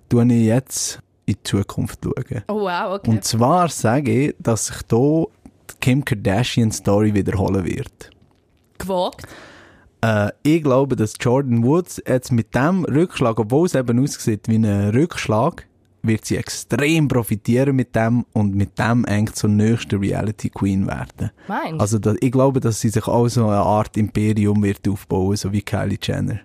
tue 0.08 0.24
ich 0.26 0.44
jetzt 0.46 1.00
in 1.26 1.34
die 1.34 1.42
Zukunft 1.42 2.00
schauen. 2.04 2.42
Oh 2.48 2.60
wow, 2.60 2.94
okay. 2.94 3.10
Und 3.10 3.24
zwar 3.24 3.68
sage 3.68 4.28
ich, 4.28 4.35
dass 4.38 4.66
sich 4.66 4.76
hier 4.88 5.26
die 5.70 5.75
Kim 5.80 6.04
Kardashian 6.04 6.70
Story 6.70 7.12
wiederholen 7.12 7.64
wird. 7.64 8.11
Gewagt. 8.78 9.26
Äh, 10.02 10.30
ich 10.42 10.62
glaube, 10.62 10.96
dass 10.96 11.14
Jordan 11.20 11.64
Woods 11.64 12.02
jetzt 12.06 12.32
mit 12.32 12.54
dem 12.54 12.85
Rückschlag, 12.85 13.38
obwohl 13.38 13.66
es 13.66 13.75
eben 13.75 14.02
aussieht 14.02 14.49
wie 14.49 14.56
ein 14.56 14.90
Rückschlag, 14.90 15.66
wird 16.02 16.25
sie 16.25 16.37
extrem 16.37 17.09
profitieren 17.09 17.76
mit 17.76 17.95
dem 17.95 18.25
und 18.33 18.54
mit 18.54 18.78
dem 18.78 19.04
eigentlich 19.04 19.35
zur 19.35 19.50
nächsten 19.50 19.99
Reality 19.99 20.50
Queen 20.50 20.87
werden. 20.87 21.30
Meinst? 21.49 21.80
Also 21.80 21.99
da, 21.99 22.14
ich 22.21 22.33
glaube, 22.33 22.61
dass 22.61 22.80
sie 22.80 22.88
sich 22.88 23.07
auch 23.07 23.28
so 23.28 23.47
eine 23.47 23.59
Art 23.59 23.97
Imperium 23.97 24.62
wird 24.62 24.87
aufbauen, 24.88 25.37
so 25.37 25.52
wie 25.52 25.62
Kylie 25.62 25.99
Jenner. 26.00 26.40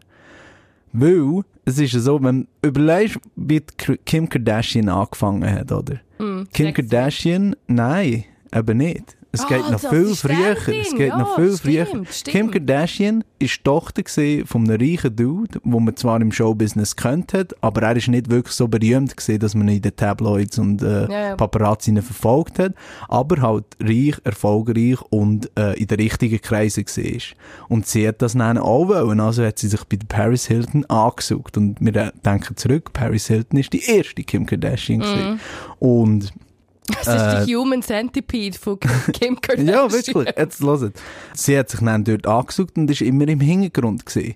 Weil, 0.94 1.42
es 1.66 1.78
ist 1.78 1.94
ja 1.94 2.00
so, 2.00 2.22
wenn 2.24 2.48
du 2.62 2.70
überlegst, 2.70 3.20
wie 3.36 3.62
Kim 4.06 4.30
Kardashian 4.30 4.88
angefangen 4.90 5.52
hat, 5.52 5.72
oder? 5.72 6.00
Kim 6.18 6.68
sexy. 6.68 6.72
Kardashian, 6.74 7.56
nein, 7.68 8.24
eben 8.54 8.78
nicht. 8.78 9.18
Es 9.36 9.44
Ah, 9.46 9.48
geht 9.48 9.70
noch 9.70 9.80
viel 9.80 10.16
früher. 10.16 10.56
Es 10.68 10.92
geht 10.96 11.10
ja, 11.10 11.18
noch 11.18 11.36
viel 11.36 11.58
früher. 11.58 11.86
stimmt. 11.86 12.24
Kim 12.26 12.52
Kardashian 12.52 13.24
ist 13.40 13.64
Tochter 13.64 14.04
von 14.46 14.70
einem 14.70 14.80
reichen 14.82 15.16
Dude, 15.16 15.60
wo 15.64 15.80
man 15.80 15.96
zwar 15.96 16.22
im 16.22 16.32
Showbusiness 16.32 16.96
kennt 16.96 17.34
hat, 17.34 17.54
aber 17.62 17.82
er 17.84 17.96
ist 17.98 18.08
nicht 18.08 18.30
wirklich 18.30 18.56
so 18.56 18.68
berühmt 18.68 19.16
gewesen, 19.16 19.40
dass 19.40 19.54
man 19.56 19.68
ihn 19.68 19.76
in 19.78 19.82
den 19.82 19.96
Tabloids 19.96 20.58
und 20.58 20.82
äh, 20.82 21.04
Ja, 21.12 21.20
ja. 21.30 21.36
Paparazzi 21.36 21.94
verfolgt 22.02 22.60
hat, 22.60 22.74
aber 23.10 23.42
halt 23.42 23.66
reich, 23.82 24.16
erfolgreich 24.24 25.02
und 25.10 25.50
äh, 25.58 25.74
in 25.80 25.88
den 25.88 26.00
richtigen 26.00 26.42
Kreisen 26.42 26.86
war. 26.86 27.22
Und 27.70 27.88
sie 27.88 28.08
hat 28.08 28.22
das 28.22 28.34
dann 28.34 28.58
auch 28.58 28.88
wollen, 28.88 29.20
also 29.20 29.44
hat 29.46 29.60
sie 29.60 29.68
sich 29.68 29.84
bei 29.86 29.98
Paris 30.08 30.48
Hilton 30.48 30.86
angesucht. 30.86 31.58
Und 31.58 31.78
wir 31.80 31.96
äh, 31.96 32.12
denken 32.26 32.56
zurück, 32.58 32.94
Paris 32.94 33.28
Hilton 33.28 33.60
ist 33.60 33.74
die 33.74 33.84
erste 33.84 34.24
Kim 34.24 34.46
Kardashian 34.46 35.00
gewesen. 35.00 35.40
Und 35.80 36.34
Das 36.88 37.08
ist 37.08 37.48
die 37.48 37.56
Human 37.56 37.82
Centipede 37.82 38.58
von 38.58 38.80
Kim 38.80 39.40
Kardashian. 39.42 39.68
ja, 39.68 39.92
wirklich. 39.92 40.34
Jetzt 40.38 40.62
hört. 40.62 40.94
Sie 41.34 41.58
hat 41.58 41.70
sich 41.70 41.80
dann 41.80 42.04
dort 42.04 42.28
angesucht 42.28 42.78
und 42.78 42.90
ist 42.92 43.02
immer 43.02 43.28
im 43.28 43.40
Hintergrund 43.40 44.06
gewesen. 44.06 44.36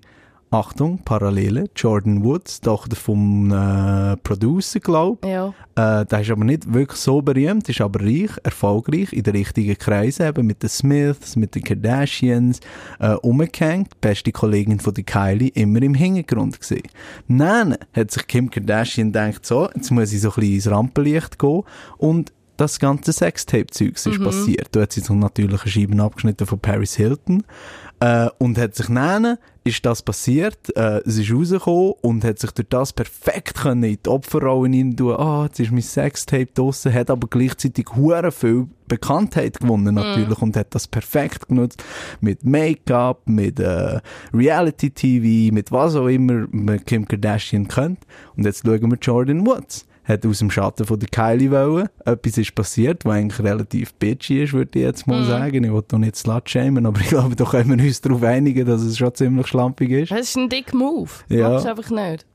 Achtung, 0.52 0.98
Parallele, 1.06 1.66
Jordan 1.76 2.24
Woods, 2.24 2.60
Tochter 2.62 2.96
vom 2.96 3.52
äh, 3.52 4.18
Producer, 4.18 4.80
glaube 4.80 5.20
ich. 5.22 5.30
Ja. 5.30 5.54
Äh, 5.76 6.08
der 6.08 6.22
ist 6.22 6.32
aber 6.32 6.44
nicht 6.44 6.74
wirklich 6.74 7.00
so 7.00 7.22
berühmt, 7.22 7.70
ist 7.70 7.82
aber 7.82 8.02
reich, 8.02 8.32
erfolgreich, 8.44 9.14
in 9.14 9.22
den 9.22 9.36
richtigen 9.36 9.78
Kreisen, 9.78 10.26
eben 10.26 10.48
mit 10.48 10.64
den 10.64 10.70
Smiths, 10.70 11.36
mit 11.36 11.54
den 11.54 11.64
Kardashians, 11.64 12.62
äh, 13.00 13.14
umgehängt. 13.14 14.02
Beste 14.02 14.32
Kollegin 14.32 14.80
von 14.80 14.96
der 14.96 15.04
Kylie, 15.04 15.50
immer 15.50 15.84
im 15.84 15.94
Hintergrund 15.94 16.60
gesehen. 16.60 16.88
Dann 17.28 17.78
hat 17.94 18.10
sich 18.10 18.26
Kim 18.26 18.50
Kardashian 18.50 19.12
gedacht, 19.12 19.46
so, 19.46 19.70
jetzt 19.76 19.92
muss 19.92 20.12
ich 20.12 20.22
so 20.22 20.30
ein 20.30 20.36
bisschen 20.36 20.56
ins 20.56 20.72
Rampenlicht 20.72 21.38
gehen 21.38 21.62
und 22.00 22.34
das 22.60 22.80
ganze 22.80 23.14
Sextape-Zeugs 23.14 24.06
ist 24.06 24.24
passiert. 24.24 24.70
Da 24.72 24.82
hat 24.82 24.92
sie 24.92 25.00
sich 25.00 25.10
natürlich 25.10 25.62
eine 25.62 25.72
Scheibe 25.72 26.04
abgeschnitten 26.04 26.46
von 26.46 26.60
Paris 26.60 26.96
Hilton. 26.96 27.44
Äh, 28.02 28.30
und 28.38 28.58
hat 28.58 28.76
sich 28.76 28.88
dann, 28.88 29.38
ist 29.66 29.86
das 29.86 30.02
passiert, 30.02 30.76
äh, 30.78 31.02
es 31.06 31.18
ist 31.18 31.34
rausgekommen 31.34 31.94
und 32.02 32.24
hat 32.24 32.40
sich 32.40 32.52
durch 32.52 32.70
das 32.70 32.94
perfekt 32.94 33.56
können 33.56 33.84
in 33.84 33.98
die 34.06 34.10
Opferrollen 34.10 34.74
rein 34.74 34.96
tun. 34.96 35.16
Ah, 35.16 35.46
jetzt 35.46 35.60
ist 35.60 35.72
mein 35.72 35.82
Sextape 35.82 36.48
draussen, 36.54 36.94
hat 36.94 37.10
aber 37.10 37.28
gleichzeitig 37.28 37.88
hure 37.96 38.32
viel 38.32 38.68
Bekanntheit 38.88 39.60
gewonnen 39.60 39.96
natürlich 39.96 40.42
und 40.42 40.56
hat 40.56 40.74
das 40.74 40.88
perfekt 40.88 41.50
genutzt 41.50 41.84
mit 42.22 42.46
Make-up, 42.46 43.22
mit 43.26 43.60
äh, 43.60 44.00
Reality-TV, 44.34 45.54
mit 45.54 45.72
was 45.72 45.96
auch 45.96 46.08
immer 46.08 46.48
man 46.52 46.84
Kim 46.86 47.06
Kardashian 47.06 47.68
kennt. 47.68 48.00
Und 48.38 48.46
jetzt 48.46 48.66
schauen 48.66 48.90
wir 48.90 48.98
Jordan 48.98 49.46
Woods 49.46 49.86
hat 50.10 50.26
aus 50.26 50.40
dem 50.40 50.52
Schatten 50.52 50.86
von 50.86 51.00
der 51.00 51.08
Kylie 51.08 51.52
wollen. 51.52 51.88
Etwas 52.04 52.38
ist 52.38 52.56
passiert, 52.56 53.06
was 53.06 53.14
eigentlich 53.14 53.40
relativ 53.40 53.94
bitchy 53.94 54.44
ist, 54.44 54.54
würde 54.54 54.80
ich 54.80 54.86
jetzt 54.86 55.08
mal 55.08 55.24
sagen. 55.26 55.64
Ich 55.64 55.72
will 55.72 55.84
doch 55.88 56.00
nicht 56.00 56.16
slut-shamen, 56.16 56.86
aber 56.86 57.00
ich 57.02 57.08
glaube, 57.08 57.36
da 57.36 57.46
können 57.46 57.78
wir 57.78 57.86
uns 57.86 58.02
darauf 58.02 58.24
einigen, 58.24 58.66
dass 58.66 58.82
es 58.82 58.98
schon 58.98 59.14
ziemlich 59.14 59.48
schlampig 59.48 59.92
ist. 59.92 60.12
Das 60.12 60.22
ist 60.22 60.38
ein 60.38 60.50
dicker 60.50 60.76
Move. 60.76 61.12
Ja. 61.30 61.52
Machst 61.52 61.68
einfach 61.68 61.90
nicht. 61.92 62.26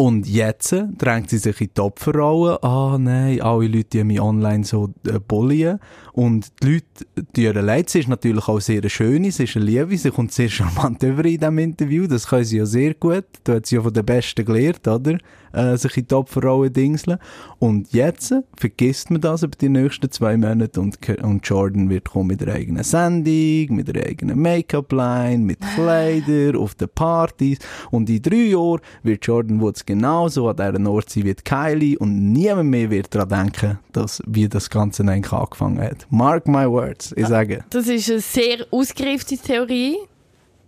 Und 0.00 0.26
jetzt 0.26 0.74
drängt 0.96 1.28
sie 1.28 1.36
sich 1.36 1.60
in 1.60 1.70
die 1.76 1.80
Opferrolle. 1.82 2.62
Ah, 2.62 2.96
nein, 2.98 3.42
alle 3.42 3.66
Leute 3.66 3.84
die 3.84 4.04
mich 4.04 4.18
online 4.18 4.64
so 4.64 4.94
äh, 5.06 5.18
bullien. 5.18 5.78
Und 6.12 6.50
die 6.62 6.72
Leute, 6.72 7.26
die 7.36 7.42
ihr 7.42 7.52
leid, 7.52 7.90
sie 7.90 8.00
ist 8.00 8.08
natürlich 8.08 8.48
auch 8.48 8.60
sehr 8.60 8.80
eine 8.80 8.88
schöne, 8.88 9.30
sie 9.30 9.44
ist 9.44 9.56
eine 9.56 9.66
Liebe, 9.66 9.98
sie 9.98 10.10
kommt 10.10 10.32
sehr 10.32 10.48
charmant 10.48 11.02
über 11.02 11.24
in 11.26 11.38
diesem 11.38 11.58
Interview, 11.58 12.06
das 12.06 12.28
kann 12.28 12.44
sie 12.44 12.56
ja 12.56 12.64
sehr 12.64 12.94
gut. 12.94 13.26
Da 13.44 13.56
hat 13.56 13.66
sie 13.66 13.76
ja 13.76 13.82
von 13.82 13.92
den 13.92 14.06
Besten 14.06 14.44
gelernt, 14.44 14.88
oder? 14.88 15.18
Äh, 15.52 15.76
sich 15.76 15.96
in 15.96 16.06
die 16.06 16.14
Opferrolle 16.14 16.70
dingseln. 16.70 17.18
Und 17.58 17.92
jetzt 17.92 18.32
vergisst 18.56 19.10
man 19.10 19.20
das 19.20 19.42
über 19.42 19.56
die 19.60 19.68
nächsten 19.68 20.10
zwei 20.10 20.36
Monate 20.36 20.80
und, 20.80 20.96
und 21.22 21.46
Jordan 21.46 21.90
wird 21.90 22.10
kommen 22.10 22.28
mit 22.28 22.42
einer 22.42 22.54
eigenen 22.54 22.84
Sendung, 22.84 23.76
mit 23.76 23.88
einer 23.88 24.06
eigenen 24.06 24.40
Make-up-Line, 24.40 25.38
mit 25.38 25.58
Kleider, 25.74 26.58
auf 26.58 26.76
den 26.76 26.88
Partys. 26.94 27.58
Und 27.90 28.08
in 28.08 28.22
drei 28.22 28.50
Jahren 28.50 28.80
wird 29.02 29.26
Jordan 29.26 29.60
Woods 29.60 29.84
genauso 29.84 30.48
an 30.48 30.56
dieser 30.56 30.90
Ort 30.90 31.10
sein 31.10 31.24
wie 31.24 31.34
Kylie 31.34 31.98
und 31.98 32.32
niemand 32.32 32.70
mehr 32.70 32.90
wird 32.90 33.12
daran 33.12 33.28
denken, 33.28 33.78
dass, 33.92 34.22
wie 34.26 34.48
das 34.48 34.70
Ganze 34.70 35.02
eigentlich 35.02 35.32
angefangen 35.32 35.80
hat. 35.80 36.06
Mark 36.10 36.46
my 36.46 36.68
words, 36.68 37.12
ich 37.16 37.26
sage. 37.26 37.64
Das 37.70 37.88
ist 37.88 38.08
eine 38.08 38.20
sehr 38.20 38.66
ausgereifte 38.70 39.36
Theorie. 39.36 39.96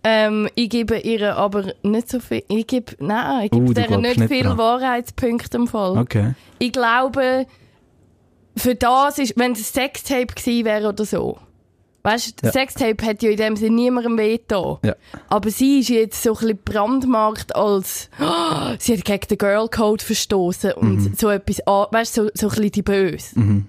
Ähm, 0.03 0.49
ich 0.55 0.69
gebe 0.69 0.97
ihr 0.97 1.35
aber 1.37 1.73
nicht 1.81 2.09
so 2.09 2.19
viel. 2.19 2.43
Ich 2.49 2.67
gebe, 2.67 2.93
nein, 2.99 3.45
ich 3.45 3.51
gebe 3.51 3.63
Uh, 3.69 3.73
glaubst 3.73 3.97
nicht, 4.01 4.17
nicht 4.19 4.29
viel 4.31 4.43
dran. 4.43 4.57
Wahrheitspunkte 4.57 5.57
im 5.57 5.67
Fall. 5.67 5.97
Okay. 5.97 6.33
Ich 6.59 6.71
glaube, 6.73 7.45
für 8.57 8.75
das 8.75 9.17
ist, 9.19 9.33
wenn 9.37 9.53
es 9.53 9.59
ein 9.59 9.63
Sextape 9.63 10.27
gewesen 10.27 10.65
wäre 10.65 10.89
oder 10.89 11.05
so. 11.05 11.37
Weißt 12.05 12.41
du, 12.41 12.47
Ja. 12.47 12.51
Sextape 12.51 13.05
hat 13.05 13.23
ja 13.23 13.29
in 13.29 13.37
dem 13.37 13.55
Sinne 13.55 13.75
niemandem 13.77 14.17
wehgetan. 14.17 14.77
Ja. 14.83 14.93
Aber 15.29 15.49
sie 15.49 15.79
ist 15.79 15.87
jetzt 15.89 16.21
so 16.21 16.31
ein 16.31 16.37
bisschen 16.39 16.59
brandmarkt 16.65 17.55
als, 17.55 18.09
oh, 18.19 18.73
sie 18.77 18.97
hat 18.97 19.05
gegen 19.05 19.27
den 19.29 19.37
Girl 19.37 19.69
Code 19.69 20.03
verstoßen 20.03 20.73
und 20.73 20.95
Mhm. 20.97 21.13
so 21.17 21.29
etwas, 21.29 21.59
weißt 21.65 22.17
du, 22.17 22.23
so, 22.25 22.29
so 22.33 22.47
ein 22.47 22.49
bisschen 22.55 22.71
die 22.73 22.81
Böse. 22.81 23.63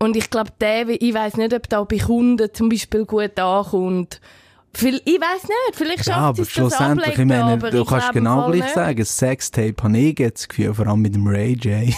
Und 0.00 0.16
ich 0.16 0.30
glaube, 0.30 0.50
der, 0.60 0.88
ich 1.00 1.14
weiß 1.14 1.36
nicht, 1.36 1.54
ob 1.54 1.68
da 1.68 1.84
bei 1.84 1.98
Kunden 1.98 2.52
zum 2.52 2.68
Beispiel 2.68 3.04
gut 3.06 3.38
ankommt. 3.38 4.20
Viel- 4.76 5.00
Ich 5.04 5.18
weiß 5.20 5.42
nicht, 5.44 5.74
vielleicht 5.74 6.06
Ja, 6.06 6.12
schafft 6.14 6.18
aber 6.18 6.34
sie 6.36 6.42
es 6.42 6.48
das 6.48 6.54
schlussendlich, 6.54 7.12
ich 7.18 7.24
meine, 7.24 7.44
aber 7.44 7.70
du 7.70 7.80
ich 7.82 7.88
kannst 7.88 8.12
genau 8.12 8.50
gleich 8.50 8.62
nicht. 8.62 8.74
sagen, 8.74 9.04
Sextape 9.04 9.74
habe 9.82 9.96
ich 9.98 10.18
jetzt 10.18 10.42
das 10.42 10.48
Gefühl, 10.48 10.74
vor 10.74 10.86
allem 10.86 11.00
mit 11.02 11.14
dem 11.14 11.26
Ray 11.26 11.52
J. 11.54 11.94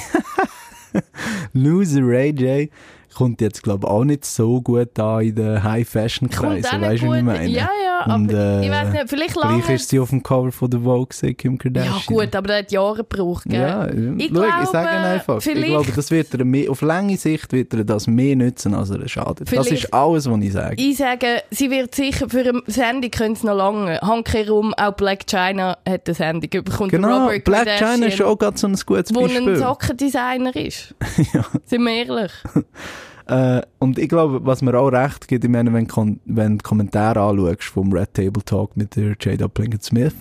Loser 1.52 2.00
Ray 2.02 2.30
J 2.30 2.70
kommt 3.14 3.40
jetzt, 3.40 3.62
glaube 3.62 3.86
ich, 3.86 3.90
auch 3.90 4.04
nicht 4.04 4.24
so 4.24 4.60
gut 4.60 4.98
an 4.98 5.22
in 5.22 5.34
den 5.34 5.62
High-Fashion-Kreisen, 5.62 6.80
weißt 6.80 7.02
du, 7.02 7.12
wie 7.12 7.18
ich 7.18 7.22
meine? 7.24 7.46
Ja, 7.48 7.68
ja, 8.06 8.14
Und, 8.14 8.32
aber 8.32 8.60
ich 8.62 8.68
äh, 8.68 8.70
weiß 8.70 8.92
nicht, 8.92 9.08
vielleicht 9.08 9.36
lange. 9.36 9.60
Gleich 9.60 9.70
ist 9.76 9.88
sie 9.88 9.98
auf 9.98 10.10
dem 10.10 10.22
Cover 10.22 10.52
von 10.52 10.70
der 10.70 10.80
Vogue, 10.80 11.06
gewesen, 11.06 11.36
Kim 11.36 11.58
Kardashian. 11.58 11.94
Ja 11.94 12.02
gut, 12.06 12.36
aber 12.36 12.46
der 12.48 12.58
hat 12.58 12.72
Jahre 12.72 12.96
gebraucht, 12.98 13.44
gell? 13.46 13.60
Ja, 13.60 13.86
ich, 13.88 13.94
schau, 13.94 14.14
ich 14.18 14.28
glaube, 14.32 14.66
sage 14.70 14.88
Ihnen 14.88 15.04
einfach, 15.04 15.38
ich 15.38 15.44
vielleicht, 15.44 15.66
glaube, 15.68 15.92
das 15.94 16.10
wird 16.10 16.34
er 16.34 16.44
mehr, 16.44 16.70
auf 16.70 16.80
lange 16.82 17.16
Sicht 17.16 17.52
wird 17.52 17.74
er 17.74 17.84
das 17.84 18.06
mehr 18.06 18.36
nützen, 18.36 18.74
als 18.74 18.90
er 18.90 19.08
schadet. 19.08 19.40
Das 19.40 19.48
Vielleicht- 19.48 19.72
ist 19.72 19.94
alles, 19.94 20.30
was 20.30 20.40
ich 20.40 20.52
sage. 20.52 20.74
ich 20.82 20.96
sage, 20.96 21.42
sie 21.50 21.70
wird 21.70 21.94
sicher 21.94 22.28
für 22.28 22.40
eine 22.40 22.62
Sendung 22.66 23.10
können 23.10 23.32
es 23.34 23.42
noch 23.42 23.54
lange. 23.56 24.00
Hanke 24.00 24.48
rum, 24.48 24.74
auch 24.74 24.92
Black 24.92 25.26
China 25.26 25.76
hat 25.88 26.06
eine 26.06 26.14
Sendung 26.14 26.50
bekommen. 26.64 26.90
Genau, 26.90 27.24
Robert 27.24 27.44
Black 27.44 27.64
Kardashian, 27.66 27.94
China 27.94 28.06
ist 28.06 28.22
auch 28.22 28.38
gerade 28.38 28.58
so 28.58 28.66
ein 28.66 28.76
gutes 28.86 29.14
wo 29.14 29.20
ein 29.20 29.28
Beispiel. 29.28 29.56
Sockendesigner 29.56 30.54
ist. 30.56 30.94
Ja. 31.34 31.44
Sind 31.64 31.82
wir 31.82 31.92
ehrlich? 31.92 32.32
Äh, 33.28 33.61
und 33.78 33.99
ich 33.99 34.08
glaube, 34.08 34.44
was 34.44 34.62
mir 34.62 34.75
auch 34.75 34.88
recht 34.88 35.28
gibt, 35.28 35.44
ich 35.44 35.50
meine, 35.50 35.73
wenn, 35.73 35.87
wenn 36.25 36.52
du 36.52 36.56
die 36.56 36.62
Kommentare 36.62 37.20
anschaust 37.20 37.64
vom 37.64 37.92
Red 37.92 38.14
Table 38.14 38.42
Talk 38.44 38.76
mit 38.76 38.97
der 38.97 39.16
Jada 39.20 39.49
Pinkett 39.49 39.85
Smith, 39.85 40.14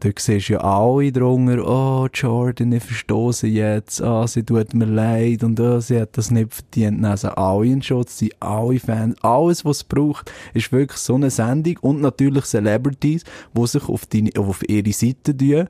da 0.00 0.10
siehst 0.18 0.50
du 0.50 0.52
ja 0.52 0.60
alle 0.60 1.10
drunter, 1.10 1.66
oh, 1.66 2.06
Jordan, 2.12 2.72
ich 2.72 2.84
verstehe 2.84 3.32
sie 3.32 3.48
jetzt, 3.48 4.02
ah, 4.02 4.26
sie 4.26 4.42
tut 4.42 4.74
mir 4.74 4.84
leid 4.84 5.42
und 5.44 5.58
oh, 5.58 5.80
sie 5.80 5.98
hat 5.98 6.18
das 6.18 6.30
nicht 6.30 6.52
verdient. 6.52 7.02
Also 7.06 7.28
alle 7.28 7.66
in 7.66 7.80
Schutz, 7.80 8.18
sie 8.18 8.32
alle 8.38 8.78
Fans, 8.78 9.16
alles, 9.22 9.64
was 9.64 9.78
es 9.78 9.84
braucht, 9.84 10.30
ist 10.52 10.70
wirklich 10.72 10.98
so 10.98 11.14
eine 11.14 11.30
Sendung 11.30 11.78
und 11.80 12.02
natürlich 12.02 12.44
Celebrities, 12.44 13.24
die 13.54 13.66
sich 13.66 13.88
auf, 13.88 14.04
deine, 14.04 14.30
auf 14.36 14.62
ihre 14.68 14.92
Seite 14.92 15.34
tun 15.34 15.68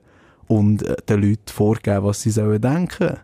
und 0.48 0.82
äh, 0.82 0.96
den 1.08 1.22
Leuten 1.22 1.46
vorgeben, 1.46 2.04
was 2.04 2.22
sie 2.22 2.30
sollen 2.30 2.60
denken. 2.60 3.18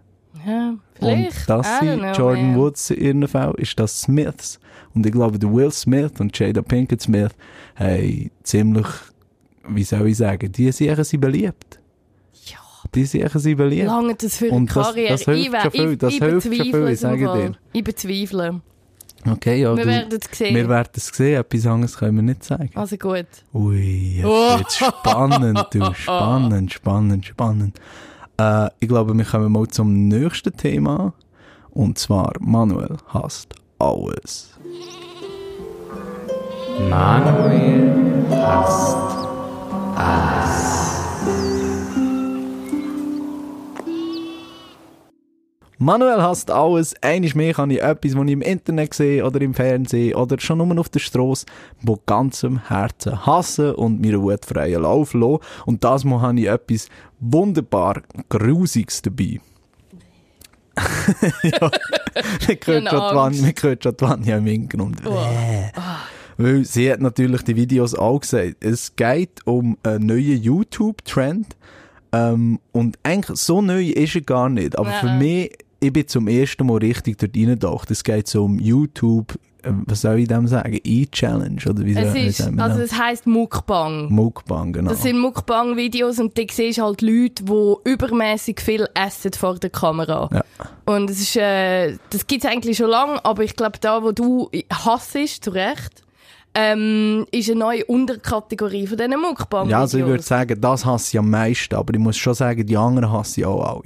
Ja, 0.46 0.74
vielleicht. 1.02 1.38
Und 1.38 1.48
das 1.48 1.78
sind 1.80 2.02
Jordan 2.16 2.50
man. 2.52 2.56
Woods 2.60 2.90
in 2.90 3.22
ihrem 3.22 3.28
Fall, 3.28 3.54
ist 3.58 3.78
das 3.78 4.00
Smiths. 4.02 4.58
Und 4.94 5.06
ich 5.06 5.12
glaube, 5.12 5.38
der 5.38 5.52
Will 5.52 5.70
Smith 5.70 6.12
und 6.18 6.38
Jada 6.38 6.62
Pinkett 6.62 7.00
Smith 7.02 7.30
haben 7.76 8.30
ziemlich, 8.42 8.86
wie 9.68 9.84
soll 9.84 10.08
ich 10.08 10.16
sagen, 10.18 10.50
die 10.52 10.70
sind 10.72 11.04
sie 11.04 11.16
beliebt. 11.18 11.80
Ja. 12.46 12.58
Die 12.94 13.04
sind 13.04 13.30
sie 13.40 13.54
beliebt. 13.54 13.86
Lange 13.86 14.14
das 14.14 14.36
für 14.36 14.50
Und 14.50 14.74
das- 14.74 14.88
Karriere. 14.88 15.12
das 15.12 15.22
hilft 15.22 15.54
ich, 15.54 15.60
schon 15.62 15.70
viel, 15.70 15.96
das 15.96 16.12
ich 16.12 16.18
hilft 16.22 16.42
schon 16.46 16.52
viel, 16.52 16.88
ich 16.88 17.00
sage 17.00 17.18
dir. 17.24 17.52
Ich 17.72 17.84
bezweifle. 17.84 18.60
Okay, 19.24 19.60
ja, 19.62 19.76
Wir 19.76 19.86
werden 19.86 20.18
es 20.20 20.36
sehen. 20.36 20.52
wir 20.56 20.68
werden 20.68 20.88
es 20.96 21.06
sehen, 21.06 21.40
etwas 21.40 21.64
anderes 21.66 21.96
können 21.96 22.16
wir 22.16 22.22
nicht 22.24 22.42
sagen. 22.42 22.70
Also 22.74 22.96
gut. 22.96 23.26
Ui, 23.54 24.16
jetzt 24.16 24.26
Oh. 24.26 24.58
wird's 24.58 24.76
spannend, 24.78 25.64
du, 25.72 25.94
spannend, 25.94 26.72
spannend, 26.72 27.24
spannend. 27.26 27.80
Äh, 28.42 28.70
ich 28.80 28.88
glaube, 28.88 29.16
wir 29.16 29.24
kommen 29.24 29.52
mal 29.52 29.68
zum 29.68 30.08
nächsten 30.08 30.56
Thema. 30.56 31.12
Und 31.70 31.98
zwar, 31.98 32.32
Manuel 32.40 32.96
hasst 33.08 33.54
alles. 33.78 34.50
Manuel 36.90 37.92
hasst 38.30 39.12
Manuel 45.84 46.22
hasst 46.22 46.50
alles. 46.50 46.94
Eines 47.02 47.34
mehr 47.34 47.54
kann 47.54 47.70
ich 47.70 47.82
etwas, 47.82 48.16
was 48.16 48.24
ich 48.26 48.32
im 48.32 48.42
Internet 48.42 48.94
sehe 48.94 49.24
oder 49.24 49.40
im 49.40 49.52
Fernsehen 49.54 50.14
oder 50.14 50.38
schon 50.38 50.58
nur 50.58 50.78
auf 50.78 50.88
der 50.88 51.00
Straße, 51.00 51.46
von 51.84 51.98
ganzem 52.06 52.68
Herzen 52.68 53.26
hassen 53.26 53.74
und 53.74 54.00
mir 54.00 54.18
einen 54.18 54.38
freien 54.38 54.82
Lauf 54.82 55.12
lassen. 55.14 55.38
Und 55.66 55.82
das 55.82 56.04
Mal 56.04 56.20
habe 56.20 56.40
ich 56.40 56.46
etwas 56.48 56.88
wunderbar 57.20 58.02
Grusiges 58.28 59.02
dabei. 59.02 59.40
ja, 61.42 61.70
man 63.12 63.34
hört 63.62 63.82
schon 63.84 63.96
die. 63.96 64.04
Vanya- 64.04 64.38
im 64.38 64.46
Hintergrund. 64.46 65.02
Weil 66.38 66.64
sie 66.64 66.90
hat 66.90 67.00
natürlich 67.00 67.42
die 67.42 67.56
Videos 67.56 67.94
auch 67.94 68.20
gesagt. 68.20 68.56
Es 68.60 68.96
geht 68.96 69.46
um 69.46 69.76
einen 69.82 70.06
neuen 70.06 70.42
YouTube-Trend. 70.42 71.56
Ähm, 72.12 72.58
und 72.72 72.98
eigentlich 73.02 73.38
so 73.38 73.62
neu 73.62 73.84
ist 73.84 74.14
er 74.14 74.20
gar 74.22 74.48
nicht. 74.48 74.78
Aber 74.78 74.90
für 74.92 75.06
Nein. 75.06 75.18
mich, 75.18 75.52
ich 75.82 75.92
bin 75.92 76.06
zum 76.06 76.28
ersten 76.28 76.66
Mal 76.66 76.78
richtig 76.78 77.18
dort 77.18 77.36
reingedacht. 77.36 77.90
Es 77.90 78.04
geht 78.04 78.28
so 78.28 78.44
um 78.44 78.60
YouTube, 78.60 79.34
äh, 79.64 79.72
was 79.86 80.02
soll 80.02 80.20
ich 80.20 80.28
dem 80.28 80.46
sagen? 80.46 80.78
E-Challenge 80.82 81.60
oder 81.68 81.84
wie 81.84 81.94
Es 81.96 82.14
ist, 82.14 82.38
sagen 82.38 82.60
also 82.60 82.78
das? 82.78 82.92
es 82.92 82.98
heisst 82.98 83.26
Mukbang. 83.26 84.12
Mukbang, 84.12 84.72
genau. 84.72 84.90
Das 84.90 85.02
sind 85.02 85.18
Mukbang-Videos 85.18 86.20
und 86.20 86.38
da 86.38 86.42
siehst 86.48 86.80
halt 86.80 87.02
Leute, 87.02 87.44
die 87.44 87.90
übermäßig 87.90 88.60
viel 88.60 88.86
essen 88.94 89.32
vor 89.32 89.58
der 89.58 89.70
Kamera. 89.70 90.30
Ja. 90.32 90.44
Und 90.84 91.10
es 91.10 91.20
ist, 91.20 91.36
äh, 91.36 91.96
das 92.10 92.28
gibt 92.28 92.44
es 92.44 92.50
eigentlich 92.50 92.76
schon 92.76 92.90
lange, 92.90 93.22
aber 93.24 93.42
ich 93.42 93.56
glaube, 93.56 93.78
da, 93.80 94.04
wo 94.04 94.12
du 94.12 94.50
hassest, 94.72 95.44
zu 95.44 95.50
Recht, 95.50 96.04
ähm, 96.54 97.26
ist 97.30 97.50
eine 97.50 97.60
neue 97.60 97.84
Unterkategorie 97.86 98.86
von 98.86 98.98
diesen 98.98 99.20
mukbang 99.20 99.68
Ja, 99.68 99.80
also 99.80 99.98
ich 99.98 100.04
würde 100.04 100.22
sagen, 100.22 100.60
das 100.60 100.84
hasse 100.84 101.10
ich 101.12 101.18
am 101.18 101.30
meisten, 101.30 101.74
aber 101.74 101.94
ich 101.94 102.00
muss 102.00 102.16
schon 102.18 102.34
sagen, 102.34 102.66
die 102.66 102.76
anderen 102.76 103.10
hasse 103.10 103.40
ich 103.40 103.46
auch 103.46 103.64
alle. 103.64 103.82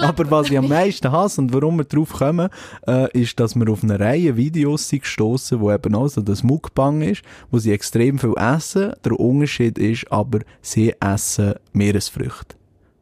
aber 0.00 0.30
was 0.30 0.50
ich 0.50 0.56
am 0.56 0.68
meisten 0.68 1.10
hasse 1.12 1.40
und 1.40 1.52
warum 1.52 1.78
wir 1.78 1.84
drauf 1.84 2.12
kommen, 2.14 2.48
äh, 2.86 3.10
ist, 3.20 3.38
dass 3.40 3.54
wir 3.54 3.68
auf 3.70 3.82
eine 3.82 4.00
Reihe 4.00 4.36
Videos 4.36 4.88
sind 4.88 5.02
gestossen, 5.02 5.60
wo 5.60 5.70
eben 5.70 5.94
auch 5.94 6.08
so 6.08 6.22
das 6.22 6.42
Mukbang 6.42 7.02
ist, 7.02 7.22
wo 7.50 7.58
sie 7.58 7.72
extrem 7.72 8.18
viel 8.18 8.34
essen. 8.36 8.92
Der 9.04 9.18
Unterschied 9.18 9.78
ist 9.78 10.10
aber, 10.10 10.40
sie 10.62 10.94
essen 11.00 11.54
Meeresfrüchte. 11.72 12.56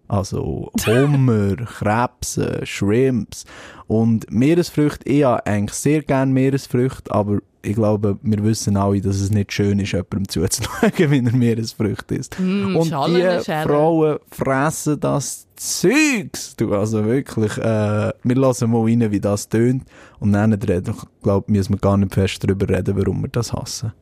Also 0.09 0.71
Hummer, 0.85 1.57
Krebse, 1.79 2.61
Shrimps 2.65 3.45
und 3.87 4.31
Meeresfrüchte. 4.31 5.09
Ich 5.09 5.23
habe 5.23 5.47
eigentlich 5.47 5.75
sehr 5.75 6.03
gerne 6.03 6.33
Meeresfrüchte, 6.33 7.11
aber 7.11 7.39
ich 7.63 7.75
glaube, 7.77 8.19
wir 8.23 8.43
wissen 8.43 8.77
alle, 8.77 9.01
dass 9.01 9.21
es 9.21 9.31
nicht 9.31 9.53
schön 9.53 9.79
ist, 9.79 9.93
jemandem 9.93 10.29
zuzuschauen, 10.29 10.93
wenn 11.11 11.27
er 11.27 11.37
Meeresfrüchte 11.37 12.17
isst. 12.17 12.39
Mm, 12.39 12.77
und 12.77 12.89
Schale, 12.89 13.39
die 13.39 13.45
Schale. 13.45 13.69
Frauen 13.69 14.19
fressen 14.31 14.99
das 14.99 15.47
Zeugs. 15.57 16.57
Du, 16.57 16.75
also 16.75 17.05
wirklich, 17.05 17.57
äh, 17.59 18.13
wir 18.23 18.37
lassen 18.37 18.71
mal 18.71 18.83
rein, 18.83 19.11
wie 19.11 19.21
das 19.21 19.49
tönt. 19.49 19.85
Und 20.19 20.33
dann 20.33 20.53
reden, 20.53 20.95
ich 20.97 21.23
glaube, 21.23 21.51
müssen 21.53 21.75
wir 21.75 21.79
gar 21.79 21.97
nicht 21.97 22.13
fest 22.13 22.43
darüber 22.43 22.69
reden, 22.69 22.97
warum 22.97 23.23
wir 23.23 23.29
das 23.29 23.53
hassen. 23.53 23.93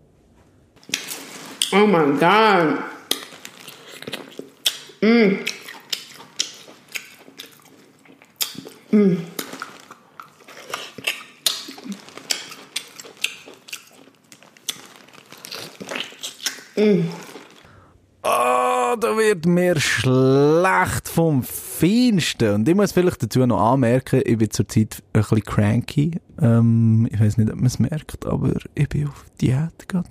Oh 1.72 1.86
my 1.86 2.18
god. 2.18 2.78
Mm. 5.02 5.38
Mm. 8.90 9.39
Ah, 18.22 18.96
da 18.96 19.16
wird 19.16 19.46
mir 19.46 19.80
schlecht 19.80 21.08
vom 21.08 21.42
Feinsten. 21.42 22.54
Und 22.54 22.68
ich 22.68 22.74
muss 22.74 22.92
vielleicht 22.92 23.22
dazu 23.22 23.46
noch 23.46 23.72
anmerken, 23.72 24.20
ich 24.26 24.36
bin 24.36 24.50
zurzeit 24.50 25.02
ein 25.14 25.22
bisschen 25.22 25.42
cranky. 25.42 26.20
Ähm, 26.38 27.08
ich 27.10 27.18
weiß 27.18 27.38
nicht, 27.38 27.50
ob 27.50 27.56
man 27.56 27.66
es 27.66 27.78
merkt, 27.78 28.26
aber 28.26 28.52
ich 28.74 28.88
bin 28.90 29.08
auf 29.08 29.24
Diät 29.40 29.88
gerade. 29.88 30.08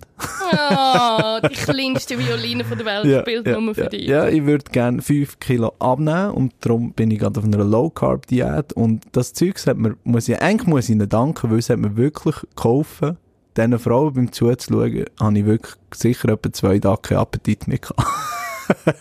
Oh, 0.51 1.47
die 1.47 1.53
kleinste 1.65 2.17
Violine 2.17 2.65
von 2.65 2.79
der 2.79 2.87
Welt 2.87 3.21
spielt 3.21 3.45
nur 3.45 3.75
für 3.75 3.83
ja, 3.83 3.89
dich. 3.89 4.07
Ja, 4.07 4.27
ich 4.27 4.43
würde 4.43 4.65
gerne 4.71 5.03
5 5.03 5.39
Kilo 5.39 5.73
abnehmen 5.77 6.31
und 6.31 6.53
darum 6.61 6.93
bin 6.93 7.11
ich 7.11 7.19
gerade 7.19 7.39
auf 7.39 7.45
einer 7.45 7.63
Low-Carb-Diät. 7.63 8.73
Und 8.73 9.03
das 9.11 9.33
Zeug 9.33 9.55
hat 9.67 9.77
mir, 9.77 9.95
muss 10.03 10.27
ich, 10.27 10.41
eigentlich 10.41 10.67
muss 10.67 10.85
ich 10.85 10.95
ihnen 10.95 11.07
danken, 11.07 11.51
weil 11.51 11.59
es 11.59 11.69
hat 11.69 11.77
mir 11.77 11.95
wirklich 11.95 12.37
geholfen, 12.55 13.17
diesen 13.59 13.79
Frauen 13.79 14.13
beim 14.13 14.31
Zuzuschauen, 14.31 15.05
habe 15.19 15.39
ich 15.39 15.45
wirklich 15.45 15.75
sicher 15.93 16.29
etwa 16.29 16.51
zwei 16.53 16.79
Tage 16.79 17.01
keinen 17.01 17.17
Appetit 17.17 17.67
mehr 17.67 17.79
gehabt. 17.79 18.01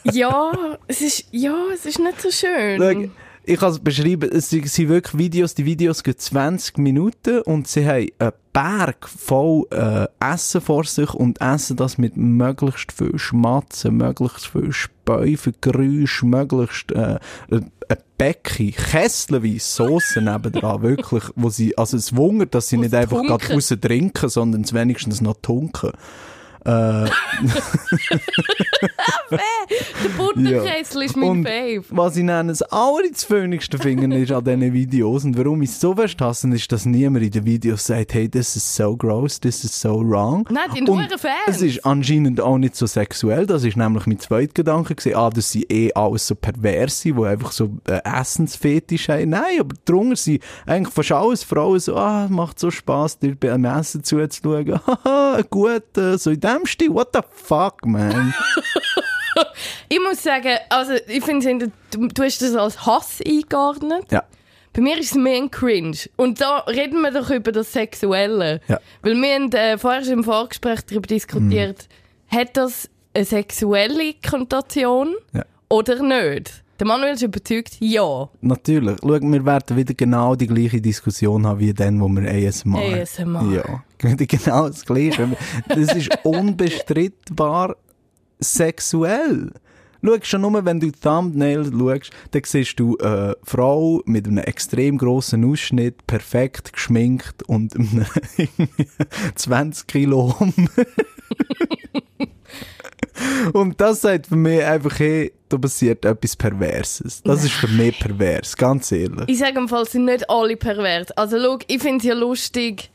Ja, 0.05 0.79
es 0.87 1.03
ist, 1.03 1.27
ja, 1.31 1.55
es 1.75 1.85
ist 1.85 1.99
nicht 1.99 2.23
so 2.23 2.31
schön. 2.31 2.81
Schau, 2.81 3.11
ich 3.49 3.59
kann 3.59 3.71
es 3.71 3.79
beschreiben, 3.79 4.31
es 4.31 4.51
sind 4.51 4.89
wirklich 4.89 5.17
Videos, 5.17 5.55
die 5.55 5.65
Videos 5.65 6.03
gehen 6.03 6.19
20 6.19 6.77
Minuten 6.77 7.41
und 7.41 7.67
sie 7.67 7.87
haben 7.87 8.09
einen 8.19 8.33
Berg 8.53 9.09
voll 9.09 9.65
äh, 9.71 10.07
Essen 10.21 10.61
vor 10.61 10.85
sich 10.85 11.15
und 11.15 11.41
essen 11.41 11.77
das 11.77 11.97
mit 11.97 12.17
möglichst 12.17 12.93
viel 12.93 13.19
Schmatzen, 13.19 13.97
möglichst 13.97 14.49
viel 14.49 14.71
Späufe, 14.73 15.53
Geräusch, 15.63 16.23
möglichst 16.25 16.93
äh, 16.93 17.19
ein 17.89 17.99
Becken, 18.17 18.73
kesselweise 18.73 19.59
Soße 19.61 20.21
nebendran, 20.21 20.83
wirklich, 20.83 21.25
wo 21.37 21.51
sie, 21.51 21.77
also 21.79 21.97
es 21.97 22.15
wundert, 22.17 22.55
dass 22.55 22.69
sie 22.69 22.77
nicht 22.77 22.95
einfach 22.95 23.23
gerade 23.23 23.53
raus 23.53 23.75
trinken, 23.81 24.29
sondern 24.29 24.63
es 24.63 24.73
wenigstens 24.73 25.21
noch 25.21 25.37
tunken. 25.41 25.93
Äh, 26.69 27.09
Der 29.31 30.09
Butterkessel 30.17 31.03
ist 31.03 31.17
mein 31.17 31.31
und 31.31 31.45
Fave. 31.45 31.85
was 31.91 32.17
ich 32.17 32.25
nenne, 32.25 32.51
das 32.51 32.63
allerfeinigste 32.63 33.79
finden 33.79 34.13
ist 34.13 34.33
an 34.33 34.45
diesen 34.45 34.73
Videos 34.73 35.25
und 35.25 35.37
warum 35.37 35.63
ich 35.63 35.71
es 35.71 35.81
so 35.81 35.95
hasse, 35.97 36.49
ist, 36.49 36.73
dass 36.73 36.87
niemand 36.87 37.25
in 37.25 37.31
den 37.31 37.45
Videos 37.45 37.87
sagt, 37.87 38.15
hey, 38.15 38.29
this 38.29 38.57
is 38.57 38.77
so 38.77 38.97
gross, 38.97 39.41
this 39.41 39.65
is 39.65 39.79
so 39.79 40.01
wrong. 40.01 40.47
Nein, 40.51 40.71
die 40.75 40.91
hure 40.91 41.19
Fans. 41.19 41.33
es 41.47 41.63
ist 41.63 41.85
anscheinend 41.85 42.41
auch 42.41 42.59
nicht 42.59 42.77
so 42.77 42.87
sexuell, 42.87 43.47
das 43.47 43.65
ist 43.65 43.77
nämlich 43.77 44.07
mein 44.07 44.19
zweiter 44.19 44.53
Gedanke 44.55 44.95
gewesen, 44.95 45.17
ah, 45.17 45.31
das 45.31 45.53
sind 45.53 45.71
eh 45.71 45.93
alles 45.95 46.27
so 46.27 46.35
Perverse, 46.35 47.13
die 47.13 47.25
einfach 47.25 47.53
so 47.53 47.71
äh, 47.87 48.01
Essensfetisch 48.05 49.09
haben. 49.09 49.31
Nein, 49.31 49.61
aber 49.61 49.75
drunter 49.85 50.17
sind 50.17 50.43
eigentlich 50.67 50.95
fast 50.95 51.13
alles 51.13 51.45
Frauen 51.45 51.81
so, 51.81 51.97
ah, 51.97 52.27
macht 52.29 52.59
so 52.59 52.71
Spass, 52.71 53.19
dir 53.19 53.35
beim 53.35 53.65
Essen 53.65 54.03
zuzuschauen, 54.03 54.81
haha, 54.87 55.43
gut, 55.51 55.85
so 56.17 56.31
in 56.31 56.41
dem 56.41 56.58
Stil, 56.67 56.95
what 56.95 57.09
the 57.15 57.21
fuck, 57.33 57.85
man. 57.87 58.35
Ich 59.89 60.01
muss 60.01 60.23
sagen, 60.23 60.57
also 60.69 60.95
ich 61.07 61.23
finde, 61.25 61.71
du, 61.93 62.09
du 62.09 62.23
hast 62.25 62.43
das 62.43 62.55
als 62.57 62.85
Hass 62.87 63.21
eingeordnet. 63.27 64.05
ja. 64.11 64.25
Bei 64.73 64.83
mir 64.83 64.99
ist 64.99 65.13
es 65.13 65.15
mehr 65.15 65.37
ein 65.37 65.51
Cringe. 65.51 65.97
Und 66.17 66.41
da 66.41 66.59
reden 66.61 67.01
wir 67.01 67.11
doch 67.11 67.31
über 67.31 67.53
das 67.53 67.73
Sexuelle. 67.73 68.61
Ja. 68.69 68.79
Weil 69.03 69.15
wir 69.15 69.35
haben 69.35 69.53
äh, 69.53 69.79
vorher 69.79 70.03
schon 70.05 70.13
im 70.15 70.25
Vorgespräch 70.25 70.81
darüber 70.87 71.07
diskutiert, 71.07 71.89
hat 72.29 72.57
das 72.57 72.89
eine 73.15 73.25
sexuelle 73.25 74.15
Konnotation 74.29 75.15
Ja. 75.33 75.45
oder 75.69 76.03
nicht? 76.03 76.63
Der 76.79 76.87
Manuel 76.87 77.15
ist 77.15 77.23
überzeugt, 77.23 77.77
ja. 77.81 78.29
Natürlich. 78.41 78.99
Schau, 79.01 79.21
wir 79.21 79.45
werden 79.45 79.77
wieder 79.77 79.95
genau 79.95 80.37
die 80.37 80.47
gleiche 80.47 80.81
Diskussion 80.81 81.45
haben 81.47 81.59
wie 81.59 81.75
dann, 81.75 82.01
wo 82.01 82.09
wir 82.09 82.31
ASMR 82.31 83.03
ASMR. 83.03 83.53
Ja. 83.53 83.85
Genau 84.17 84.69
das 84.69 84.85
Gleiche. 84.87 85.37
Das 85.69 85.93
ist 85.97 86.17
unbestrittbar 86.23 87.75
sexuell. 88.39 89.51
Schau 90.05 90.17
schon 90.23 90.43
nur, 90.43 90.65
wenn 90.65 90.79
du 90.79 90.87
die 90.87 91.01
Thumbnail 91.01 91.65
schaust, 91.65 92.11
dann 92.31 92.43
siehst 92.45 92.79
du 92.79 92.97
eine 92.99 93.37
Frau 93.43 94.01
mit 94.07 94.29
einem 94.29 94.39
extrem 94.39 94.99
grossen 94.99 95.45
Ausschnitt, 95.45 96.07
perfekt 96.07 96.73
geschminkt 96.73 97.43
und 97.49 97.75
einem 97.77 98.07
20 99.35 99.87
Kilo 99.89 100.39
Hummer. 100.39 100.69
Und 103.53 103.81
das 103.81 104.03
sagt 104.03 104.27
für 104.27 104.37
mich 104.37 104.63
einfach, 104.63 104.99
hey, 104.99 105.33
da 105.49 105.57
passiert 105.57 106.05
etwas 106.05 106.37
Perverses. 106.37 107.23
Das 107.23 107.45
ist 107.45 107.53
für 107.53 107.69
mich 107.69 107.99
pervers, 107.99 108.57
ganz 108.57 108.93
ehrlich. 108.93 109.25
Ich 109.29 109.39
sage 109.39 109.59
im 109.59 109.69
Fall, 109.69 109.83
es 109.83 109.93
sind 109.93 110.05
nicht 110.05 110.29
alle 110.29 110.57
pervers. 110.57 111.11
Also 111.13 111.39
schau, 111.41 111.59
ich 111.67 111.81
finde 111.81 111.99
es 111.99 112.05
ja 112.05 112.15
lustig. 112.15 112.91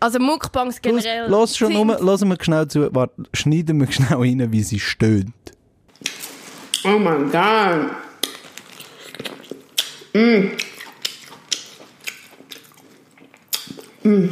Also 0.00 0.18
Mukbangs 0.18 0.80
generell. 0.80 1.28
Lass 1.28 1.56
schon 1.56 1.74
nur, 1.74 1.98
lassen 2.00 2.28
wir 2.28 2.38
schnell 2.40 2.66
zu, 2.68 2.92
warte, 2.94 3.22
schneiden 3.34 3.80
wir 3.80 3.92
schnell 3.92 4.18
rein, 4.18 4.50
wie 4.50 4.62
sie 4.62 4.80
stöhnt. 4.80 5.34
Oh 6.84 6.98
my 6.98 7.30
god. 7.30 7.90
Mm. 14.02 14.30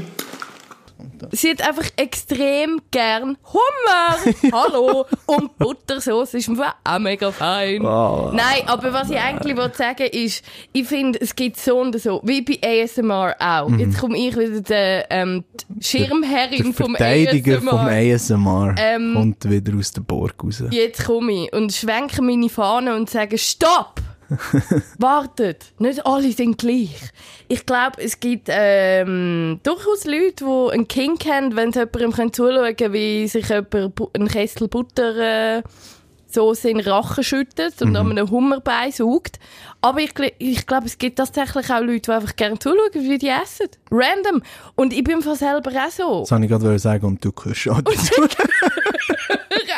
Sie 1.32 1.50
hat 1.50 1.62
einfach 1.66 1.88
extrem 1.96 2.80
gern 2.90 3.36
Hummer. 3.52 4.52
Hallo. 4.52 5.06
Und 5.26 5.56
Buttersauce 5.58 6.34
ist 6.34 6.48
mir 6.48 6.74
auch 6.84 6.98
mega 6.98 7.30
fein. 7.30 7.84
Oh. 7.84 8.30
Nein, 8.32 8.62
aber 8.66 8.92
was 8.92 9.10
ich 9.10 9.18
eigentlich 9.18 9.56
wollte 9.56 9.76
sagen 9.78 10.06
ist, 10.12 10.44
ich 10.72 10.86
finde, 10.86 11.20
es 11.20 11.34
gibt 11.34 11.58
so 11.58 11.78
und 11.80 11.98
so, 12.00 12.20
wie 12.24 12.42
bei 12.42 12.58
ASMR 12.84 13.34
auch. 13.38 13.70
Jetzt 13.72 13.98
komme 13.98 14.16
ich 14.18 14.36
wieder 14.36 14.60
der 14.60 15.06
ähm, 15.10 15.44
die 15.68 15.84
Schirmherrin 15.84 16.64
Der 16.64 16.72
vom 16.72 16.94
Verteidiger 16.96 17.56
ASMR. 17.58 17.70
vom 17.70 17.80
ASMR 17.88 18.74
Ähm, 18.78 19.12
kommt 19.14 19.50
wieder 19.50 19.76
aus 19.76 19.92
der 19.92 20.00
Burg 20.02 20.34
raus. 20.42 20.62
Jetzt 20.70 21.04
komme 21.04 21.44
ich 21.44 21.52
und 21.52 21.72
schwenke 21.72 22.22
meine 22.22 22.48
Fahne 22.48 22.94
und 22.94 23.10
sage, 23.10 23.38
stopp! 23.38 24.00
Wartet! 24.98 25.72
Nicht 25.78 26.04
alle 26.06 26.32
sind 26.32 26.58
gleich. 26.58 26.96
Ich 27.48 27.64
glaube, 27.64 28.02
es 28.02 28.20
gibt 28.20 28.48
ähm, 28.50 29.60
durchaus 29.62 30.04
Leute, 30.04 30.44
die 30.44 30.72
einen 30.72 30.88
King 30.88 31.18
haben, 31.26 31.56
wenn 31.56 31.72
sie 31.72 31.80
jemandem 31.80 32.32
zuschauen 32.32 32.76
können, 32.76 32.92
wie 32.92 33.26
sich 33.26 33.48
jemand 33.48 33.74
einen 34.14 34.28
Kessel 34.28 34.68
Butter 34.68 35.58
äh, 35.58 35.62
Soße 36.30 36.70
in 36.70 36.78
den 36.78 36.88
Rachen 36.88 37.24
schüttet 37.24 37.80
und 37.80 37.96
an 37.96 38.10
einem 38.10 38.30
Hummerbein 38.30 38.92
saugt. 38.92 39.38
Aber 39.80 40.00
ich, 40.00 40.12
ich 40.38 40.66
glaube, 40.66 40.86
es 40.86 40.98
gibt 40.98 41.16
tatsächlich 41.16 41.70
auch 41.70 41.80
Leute, 41.80 42.00
die 42.00 42.10
einfach 42.10 42.36
gerne 42.36 42.58
zuschauen, 42.58 42.90
wie 42.92 43.18
die 43.18 43.28
essen. 43.28 43.68
Random. 43.90 44.42
Und 44.74 44.92
ich 44.92 45.04
bin 45.04 45.22
von 45.22 45.36
selber 45.36 45.70
auch 45.70 45.90
so. 45.90 46.20
Das 46.20 46.30
wollte 46.32 46.44
ich 46.44 46.50
gerade 46.50 46.78
sagen 46.78 47.06
und 47.06 47.24
du 47.24 47.32
kannst 47.32 47.68
auch 47.68 47.80
dazu. 47.80 48.22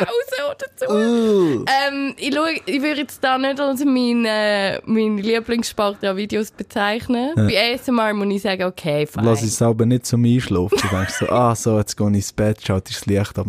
raus 0.01 0.55
oder 0.55 0.67
zu. 0.75 1.65
Ähm, 1.67 2.13
ich, 2.17 2.33
schau, 2.33 2.45
ich 2.65 2.81
würde 2.81 3.01
jetzt 3.01 3.23
da 3.23 3.37
nicht 3.37 3.59
als 3.59 3.83
mein, 3.85 4.25
äh, 4.25 4.79
meine 4.85 5.21
Lieblingssparte 5.21 6.09
an 6.09 6.17
Videos 6.17 6.51
bezeichnen. 6.51 7.33
Bei 7.35 7.73
ASMR 7.73 8.13
muss 8.13 8.33
ich 8.33 8.41
sagen, 8.41 8.63
okay, 8.63 9.05
fein. 9.05 9.25
Lass 9.25 9.43
es 9.43 9.61
aber 9.61 9.85
nicht 9.85 10.05
zum 10.05 10.23
Einschlafen. 10.25 10.77
Du 10.81 10.87
denkst 10.87 11.13
so, 11.19 11.29
ah, 11.29 11.55
so, 11.55 11.77
jetzt 11.77 11.95
gehe 11.95 12.07
ich 12.09 12.15
ins 12.15 12.33
Bett, 12.33 12.65
schaltest 12.65 13.01
das 13.01 13.05
Licht 13.05 13.37
ab. 13.37 13.47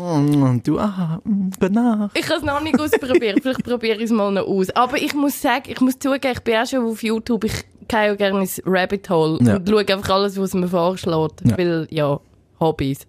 Und 0.00 0.62
du, 0.66 0.78
ah, 0.78 1.20
gute 1.24 1.70
Nacht. 1.72 2.16
Ich 2.18 2.26
habe 2.28 2.38
es 2.38 2.42
noch 2.44 2.60
nicht 2.62 2.78
ausprobiert, 2.80 3.38
vielleicht 3.42 3.64
probiere 3.64 3.96
ich 3.98 4.04
es 4.04 4.10
mal 4.10 4.30
noch 4.32 4.46
aus. 4.46 4.70
Aber 4.70 4.96
ich 4.96 5.14
muss 5.14 5.40
sagen, 5.40 5.64
ich 5.68 5.80
muss 5.80 5.98
zugeben, 5.98 6.32
ich 6.32 6.40
bin 6.40 6.56
auch 6.56 6.66
schon 6.66 6.84
auf 6.86 7.02
YouTube, 7.02 7.44
ich 7.44 7.64
gehe 7.88 8.16
gerne 8.16 8.40
ins 8.40 8.62
Rabbit 8.64 9.08
Hole 9.10 9.38
Ja. 9.42 9.56
und 9.56 9.68
schaue 9.68 9.80
einfach 9.88 10.10
alles, 10.10 10.38
was 10.40 10.54
mir 10.54 10.68
vorschlägt. 10.68 11.42
Ja. 11.44 11.58
Weil, 11.58 11.86
ja, 11.90 12.20
Hobbys. 12.60 13.00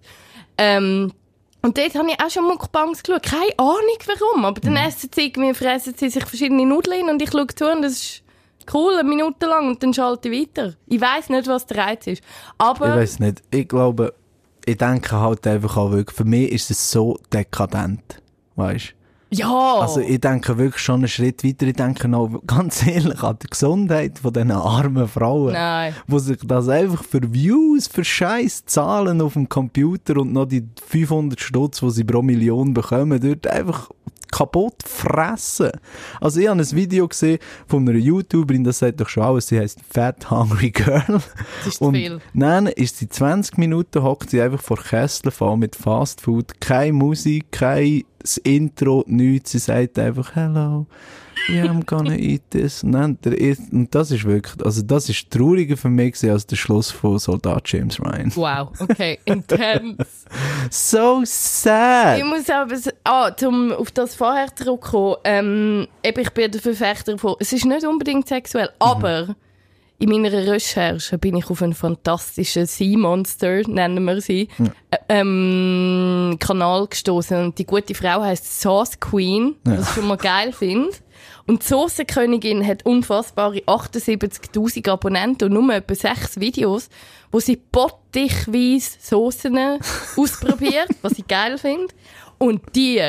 Ähm, 0.58 1.12
und 1.62 1.78
dort 1.78 1.94
habe 1.94 2.10
ich 2.10 2.20
auch 2.22 2.30
schon 2.30 2.44
Mukbangs 2.44 3.02
geschaut. 3.02 3.22
Keine 3.22 3.52
Ahnung 3.56 3.98
warum, 4.06 4.44
aber 4.44 4.60
Mhm. 4.62 4.74
dann 4.74 4.86
essen 4.88 5.10
sie 5.14 5.26
irgendwie, 5.26 5.54
fressen 5.54 5.94
sie 5.96 6.10
sich 6.10 6.24
verschiedene 6.24 6.66
Nudeln 6.66 7.08
und 7.08 7.22
ich 7.22 7.30
schaue 7.30 7.46
zu 7.46 7.70
und 7.70 7.82
das 7.82 7.92
ist 7.92 8.22
cool, 8.72 8.94
eine 8.98 9.08
Minute 9.08 9.46
lang 9.46 9.68
und 9.68 9.82
dann 9.82 9.94
schalte 9.94 10.28
ich 10.28 10.48
weiter. 10.48 10.74
Ich 10.86 11.00
weiss 11.00 11.28
nicht, 11.30 11.46
was 11.46 11.66
der 11.66 11.78
Reiz 11.78 12.06
ist. 12.06 12.22
Aber... 12.58 12.88
Ich 12.90 12.94
weiß 12.96 13.18
nicht. 13.20 13.42
Ich 13.50 13.68
glaube, 13.68 14.12
ich 14.66 14.76
denke 14.76 15.18
halt 15.18 15.46
einfach 15.46 15.76
auch 15.76 15.92
wirklich, 15.92 16.16
für 16.16 16.24
mich 16.24 16.50
ist 16.52 16.70
es 16.70 16.90
so 16.90 17.18
dekadent. 17.32 18.22
Weißt 18.56 18.94
ja! 19.34 19.80
Also 19.80 20.00
ich 20.00 20.20
denke 20.20 20.56
wirklich 20.58 20.82
schon 20.82 21.00
einen 21.00 21.08
Schritt 21.08 21.44
weiter. 21.44 21.66
Ich 21.66 21.74
denke 21.74 22.16
auch 22.16 22.30
ganz 22.46 22.86
ehrlich 22.86 23.22
an 23.22 23.36
die 23.42 23.48
Gesundheit 23.48 24.18
von 24.18 24.32
diesen 24.32 24.52
armen 24.52 25.08
Frauen. 25.08 25.52
Nein. 25.52 25.94
Die 26.06 26.18
sich 26.18 26.38
das 26.44 26.68
einfach 26.68 27.02
für 27.02 27.32
Views, 27.32 27.88
für 27.88 28.04
scheiß 28.04 28.64
Zahlen 28.66 29.20
auf 29.20 29.32
dem 29.34 29.48
Computer 29.48 30.18
und 30.18 30.32
noch 30.32 30.46
die 30.46 30.66
500 30.86 31.40
Stutz, 31.40 31.80
die 31.80 31.90
sie 31.90 32.04
pro 32.04 32.22
Million 32.22 32.74
bekommen, 32.74 33.20
dort 33.20 33.46
einfach 33.46 33.90
kaputt 34.34 34.82
fressen. 34.84 35.70
Also 36.20 36.40
ich 36.40 36.48
habe 36.48 36.60
ein 36.60 36.70
Video 36.72 37.06
gesehen 37.06 37.38
von 37.68 37.88
einer 37.88 37.96
YouTuberin, 37.96 38.64
das 38.64 38.80
sagt 38.80 39.00
doch 39.00 39.08
schon 39.08 39.22
alles, 39.22 39.46
sie 39.46 39.60
heißt 39.60 39.78
Fat 39.88 40.28
Hungry 40.28 40.70
Girl. 40.70 41.04
Das 41.64 41.74
ist 41.74 41.80
Und 41.80 41.94
viel. 41.94 42.20
Dann 42.34 42.66
ist 42.66 42.98
sie 42.98 43.08
20 43.08 43.58
Minuten, 43.58 44.02
hockt 44.02 44.30
sie 44.30 44.42
einfach 44.42 44.60
vor 44.60 44.78
Kessel 44.78 45.30
voll 45.30 45.56
mit 45.56 45.76
Fast 45.76 46.20
Food, 46.20 46.60
keine 46.60 46.92
Musik, 46.92 47.52
kein 47.52 48.02
Intro, 48.42 49.04
nichts. 49.06 49.52
Sie 49.52 49.58
sagt 49.58 49.98
einfach, 50.00 50.34
hello, 50.34 50.86
yeah, 51.48 51.64
I'm 51.66 51.84
gonna 51.84 52.16
eat 52.16 52.42
this. 52.50 52.82
Und, 52.82 52.92
dann, 52.92 53.18
der 53.24 53.56
und 53.72 53.94
das 53.94 54.10
ist 54.10 54.24
wirklich, 54.24 54.64
also 54.64 54.82
das 54.82 55.08
ist 55.08 55.30
trauriger 55.30 55.76
für 55.76 55.88
mich 55.88 56.12
gewesen 56.12 56.30
als 56.30 56.46
der 56.46 56.56
Schluss 56.56 56.90
von 56.90 57.18
Soldat 57.18 57.68
James 57.70 58.00
Ryan. 58.00 58.32
Wow, 58.34 58.68
okay, 58.80 59.18
intens. 59.24 60.24
So 60.70 61.22
sad! 61.24 62.18
Ich 62.18 62.24
muss 62.24 62.48
aber, 62.50 62.76
ah, 63.04 63.34
zum 63.36 63.72
auf 63.72 63.90
das 63.90 64.14
vorher 64.14 64.54
zurückkommen, 64.54 65.16
ähm, 65.24 65.86
ich 66.02 66.30
bin 66.30 66.50
der 66.50 66.60
Verfechter 66.60 67.18
von, 67.18 67.36
es 67.38 67.52
ist 67.52 67.64
nicht 67.64 67.86
unbedingt 67.86 68.28
sexuell, 68.28 68.70
aber 68.78 69.34
in 69.98 70.10
meiner 70.10 70.32
Recherche 70.32 71.18
bin 71.18 71.36
ich 71.36 71.48
auf 71.48 71.62
einen 71.62 71.72
fantastischen 71.72 72.66
Sea 72.66 72.98
Monster, 72.98 73.62
nennen 73.68 74.04
wir 74.04 74.20
sie, 74.20 74.48
äh, 74.90 74.96
ähm, 75.08 76.36
Kanal 76.40 76.88
gestoßen 76.88 77.38
und 77.38 77.58
die 77.58 77.64
gute 77.64 77.94
Frau 77.94 78.20
heißt 78.22 78.60
Sauce 78.60 78.98
Queen, 78.98 79.54
was 79.64 79.88
ich 79.88 79.94
schon 79.94 80.08
mal 80.08 80.16
geil 80.16 80.52
finde. 80.52 80.90
Und 81.46 81.62
die 81.62 81.66
Soßenkönigin 81.66 82.66
hat 82.66 82.86
unfassbare 82.86 83.58
78.000 83.58 84.88
Abonnenten 84.88 85.48
und 85.48 85.66
nur 85.66 85.74
etwa 85.74 85.94
sechs 85.94 86.40
Videos, 86.40 86.88
wo 87.30 87.38
sie 87.38 87.56
bottichweise 87.56 88.96
Soßen 89.00 89.58
ausprobiert, 90.16 90.88
was 91.02 91.18
ich 91.18 91.26
geil 91.26 91.58
finde. 91.58 91.92
Und 92.38 92.62
die 92.74 93.00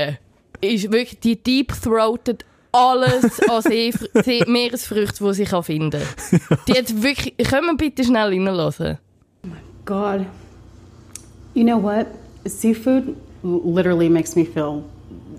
ist 0.59 0.91
wirklich, 0.91 1.19
die 1.19 1.41
deep-throated 1.41 2.43
alles 2.73 3.39
an 3.49 3.61
See, 3.61 3.93
See, 4.23 4.43
Meeresfrüchten, 4.45 5.25
die 5.25 5.33
sie 5.33 5.45
kann 5.45 5.63
finden 5.63 6.01
kann. 6.01 6.59
Die 6.67 6.73
hat 6.73 7.01
wirklich, 7.01 7.37
können 7.49 7.67
wir 7.67 7.77
bitte 7.77 8.03
schnell 8.03 8.29
reinlassen? 8.29 8.97
God. 9.85 10.25
You 11.53 11.63
know 11.63 11.81
what? 11.81 12.07
Seafood 12.45 13.15
literally 13.43 14.09
makes 14.09 14.35
me 14.35 14.43
feel 14.45 14.83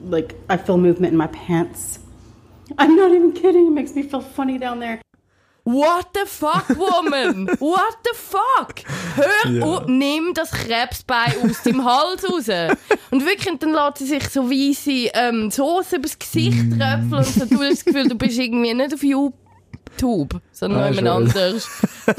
like 0.08 0.34
I 0.48 0.56
feel 0.56 0.78
movement 0.78 1.12
in 1.12 1.18
my 1.18 1.26
pants. 1.26 2.00
I'm 2.78 2.96
not 2.96 3.12
even 3.12 3.32
kidding. 3.32 3.68
It 3.68 3.72
makes 3.72 3.94
me 3.94 4.02
feel 4.02 4.20
funny 4.20 4.58
down 4.58 4.80
there. 4.80 5.00
What 5.64 6.14
the 6.14 6.26
fuck, 6.26 6.68
woman? 6.76 7.48
What 7.58 7.96
the 8.04 8.14
fuck? 8.14 8.82
Hör 9.16 9.62
auf, 9.64 9.86
nimm 9.88 10.32
das 10.32 10.52
Krebsbein 10.52 11.32
aus 11.42 11.62
dem 11.64 11.84
Hals 11.84 12.22
raus. 12.24 12.48
Und 13.10 13.26
wirklich, 13.26 13.50
und 13.50 13.62
dann 13.64 13.72
lässt 13.72 13.98
sie 13.98 14.06
sich 14.06 14.28
so 14.28 14.48
weisse 14.48 15.10
ähm, 15.14 15.50
Soße 15.50 15.96
übers 15.96 16.16
Gesicht 16.18 16.56
Mm. 16.66 16.78
tröpfeln 16.78 17.14
und 17.14 17.24
so, 17.26 17.44
du 17.46 17.58
hast 17.62 17.70
das 17.78 17.84
Gefühl, 17.84 18.08
du 18.08 18.14
bist 18.14 18.38
irgendwie 18.38 18.74
nicht 18.74 18.94
auf 18.94 19.02
YouTube, 19.02 20.40
sondern 20.52 20.82
Ah, 20.84 20.90
jemand 20.90 21.08
anders. 21.34 21.68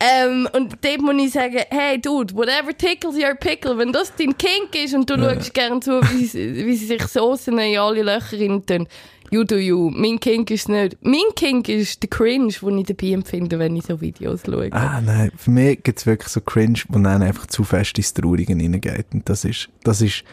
Ähm, 0.00 0.48
und 0.54 0.76
dort 0.82 1.00
muss 1.02 1.22
ich 1.22 1.32
sagen, 1.32 1.60
hey 1.70 2.00
Dude, 2.00 2.34
whatever 2.34 2.76
tickles 2.76 3.14
your 3.16 3.34
pickle, 3.34 3.76
wenn 3.78 3.92
das 3.92 4.14
dein 4.16 4.36
Kink 4.38 4.74
ist 4.74 4.94
und 4.94 5.08
du 5.10 5.16
schaust 5.18 5.52
gerne 5.54 5.80
zu, 5.80 6.00
wie 6.10 6.24
sie, 6.24 6.66
wie 6.66 6.76
sie 6.76 6.86
sich 6.86 7.02
Soßen 7.06 7.56
in 7.58 7.78
alle 7.78 8.02
Löcher 8.02 8.38
rein 8.38 8.64
tun, 8.64 8.88
you 9.32 9.44
do 9.44 9.56
you. 9.56 9.90
Mein 9.90 10.20
Kink 10.20 10.50
ist 10.50 10.68
nicht. 10.68 10.96
Mein 11.02 11.34
Kink 11.34 11.68
ist 11.68 12.02
der 12.02 12.10
Cringe, 12.10 12.52
den 12.52 12.78
ich 12.78 12.86
dabei 12.86 13.08
empfinde, 13.08 13.58
wenn 13.58 13.74
ich 13.76 13.86
so 13.86 14.00
Videos 14.00 14.42
schaue. 14.44 14.72
Ah, 14.72 15.00
nein, 15.00 15.32
für 15.36 15.50
mich 15.50 15.82
gibt 15.82 15.98
es 15.98 16.06
wirklich 16.06 16.28
so 16.28 16.40
Cringe, 16.40 16.80
wo 16.88 16.98
dann 16.98 17.22
einfach 17.22 17.46
zu 17.46 17.64
fest 17.64 17.96
ins 17.98 18.12
Traurige 18.14 18.54
hineingeht. 18.54 19.06
Und 19.12 19.28
das 19.28 19.44
ist, 19.44 19.68
das 19.82 20.02
ist 20.02 20.24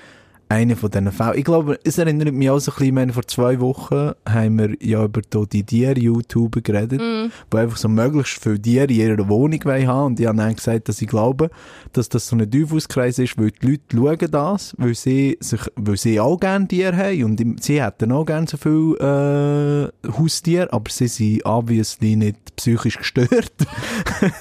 einer 0.50 0.76
von 0.76 0.90
diesen 0.90 1.12
Fällen. 1.12 1.38
Ich 1.38 1.44
glaube, 1.46 1.80
es 1.84 2.00
erinnert 2.00 2.34
mich 2.34 2.50
auch 2.50 2.60
so 2.60 2.72
ein 2.72 2.78
bisschen, 2.78 2.96
meine, 2.96 3.14
vor 3.14 3.26
zwei 3.28 3.60
Wochen 3.60 4.12
haben 4.28 4.58
wir 4.58 4.76
ja 4.82 5.06
über 5.06 5.22
die 5.22 5.64
Tier-YouTuber 5.64 6.62
geredet, 6.62 7.00
die 7.00 7.58
einfach 7.58 7.78
so 7.78 7.88
möglichst 7.88 8.42
viele 8.42 8.60
Tiere 8.60 8.86
in 8.86 9.00
ihrer 9.00 9.30
Wohnung 9.30 9.64
haben. 9.64 10.06
Und 10.08 10.20
ich 10.20 10.26
habe 10.26 10.38
dann 10.38 10.56
gesagt, 10.56 10.90
dass 10.90 11.02
ich 11.02 11.08
glaube, 11.08 11.52
dass 11.94 12.10
das 12.10 12.28
so 12.28 12.36
ein 12.36 12.50
Teufelskreis 12.50 13.20
ist, 13.20 13.38
weil 13.38 13.52
die 13.52 13.68
Leute 13.68 14.18
schauen 14.20 14.32
das, 14.32 14.76
weil 14.80 14.96
sie, 14.96 15.38
sich, 15.40 15.62
weil 15.76 15.98
sie 15.98 16.20
auch 16.20 16.40
gerne 16.40 16.68
Tiere 16.68 16.98
haben 16.98 17.24
und 17.24 17.64
sie 17.64 17.84
hätten 17.84 18.12
auch 18.12 18.26
gerne 18.26 18.48
so 18.48 18.58
viele 18.58 19.92
äh, 20.04 20.12
Haustiere, 20.12 20.74
aber 20.74 20.90
sie 20.90 21.08
sind 21.08 21.46
obviously 21.46 22.16
nicht 22.16 22.56
psychisch 22.56 22.98
gestört. 22.98 23.54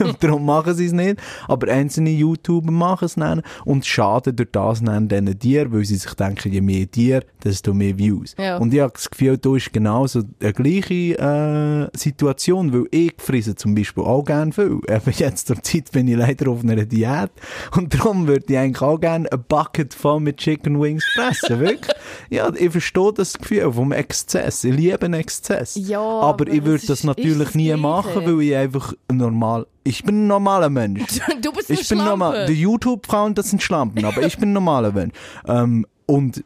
Und 0.01 0.17
Darum 0.23 0.45
machen 0.45 0.75
sie 0.75 0.87
es 0.87 0.93
nicht. 0.93 1.21
Aber 1.47 1.71
einzelne 1.71 2.11
YouTuber 2.11 2.73
machen 2.73 3.05
es 3.05 3.15
dann 3.15 3.43
und 3.65 3.87
schaden 3.87 4.37
durch 4.37 4.51
das 4.53 4.83
dann 4.83 5.09
diesen 5.09 5.39
Tieren, 5.39 5.73
weil 5.73 5.85
sie 5.85 5.98
sich 5.99 6.15
denken, 6.15 6.53
je 6.53 6.61
mehr 6.61 6.91
Tiere, 6.91 7.25
desto 7.43 7.75
mehr 7.75 7.97
Views. 7.99 8.35
Ja. 8.39 8.57
Und 8.59 8.73
ich 8.73 8.81
habe 8.81 8.93
das 8.93 9.09
Gefühl, 9.11 9.39
da 9.39 9.57
ist 9.57 9.73
genauso 9.73 10.23
eine 10.41 10.53
gleiche 10.53 11.19
äh, 11.19 11.97
Situation, 11.97 12.73
weil 12.73 12.85
ich 12.91 13.15
frisse 13.19 13.55
zum 13.55 13.75
Beispiel 13.75 14.05
auch 14.05 14.25
gerne 14.25 14.53
viel. 14.53 14.81
Eben 14.89 15.13
jetzt 15.17 15.47
zur 15.49 15.63
Zeit 15.63 15.91
bin 15.93 16.09
ich 16.09 16.17
leider 16.17 16.51
auf 16.51 16.63
einer 16.63 16.85
Diät 16.85 17.31
und 17.77 17.95
darum 17.95 18.27
würde 18.27 18.45
ich 18.49 18.59
eigentlich 18.59 18.83
auch 18.83 18.99
gerne 18.99 19.31
ein 19.31 19.45
Bucket 19.49 19.95
voll 19.95 20.21
mit 20.21 20.39
Chicken 20.39 20.81
Wings 20.81 21.05
fressen, 21.15 21.61
wirklich. 21.61 21.97
Ja, 22.31 22.51
ich 22.55 22.71
verstehe 22.71 23.13
das 23.13 23.39
Gefühl 23.39 23.73
vom 23.73 23.93
Exzess. 23.93 24.65
Ich 24.65 24.75
liebe 24.75 25.03
einen 25.05 25.15
Exzess. 25.15 25.75
Ja, 25.77 26.01
aber, 26.01 26.29
aber 26.45 26.49
ich 26.49 26.65
würde 26.65 26.87
das 26.87 27.05
natürlich 27.05 27.55
nie 27.55 27.67
Gleiche. 27.67 27.81
machen, 27.83 28.23
weil 28.25 28.43
ich 28.43 28.57
einfach 28.57 28.93
normal, 29.11 29.67
ich 29.85 30.05
bin 30.05 30.25
ein 30.25 30.27
normaler 30.27 30.69
Mensch. 30.69 31.01
du 31.43 31.53
bist 31.53 31.71
eine 31.71 31.81
Ich 31.81 31.89
bin 31.89 31.99
normal. 31.99 32.33
Schlampe. 32.35 32.53
Die 32.53 32.61
YouTube-Frauen, 32.61 33.35
das 33.35 33.51
sind 33.51 33.63
Schlampen, 33.63 34.05
aber 34.05 34.23
ich 34.23 34.37
bin 34.37 34.51
ein 34.51 34.53
normaler 34.53 34.93
Mensch. 34.93 35.15
Ähm, 35.47 35.87
und 36.09 36.43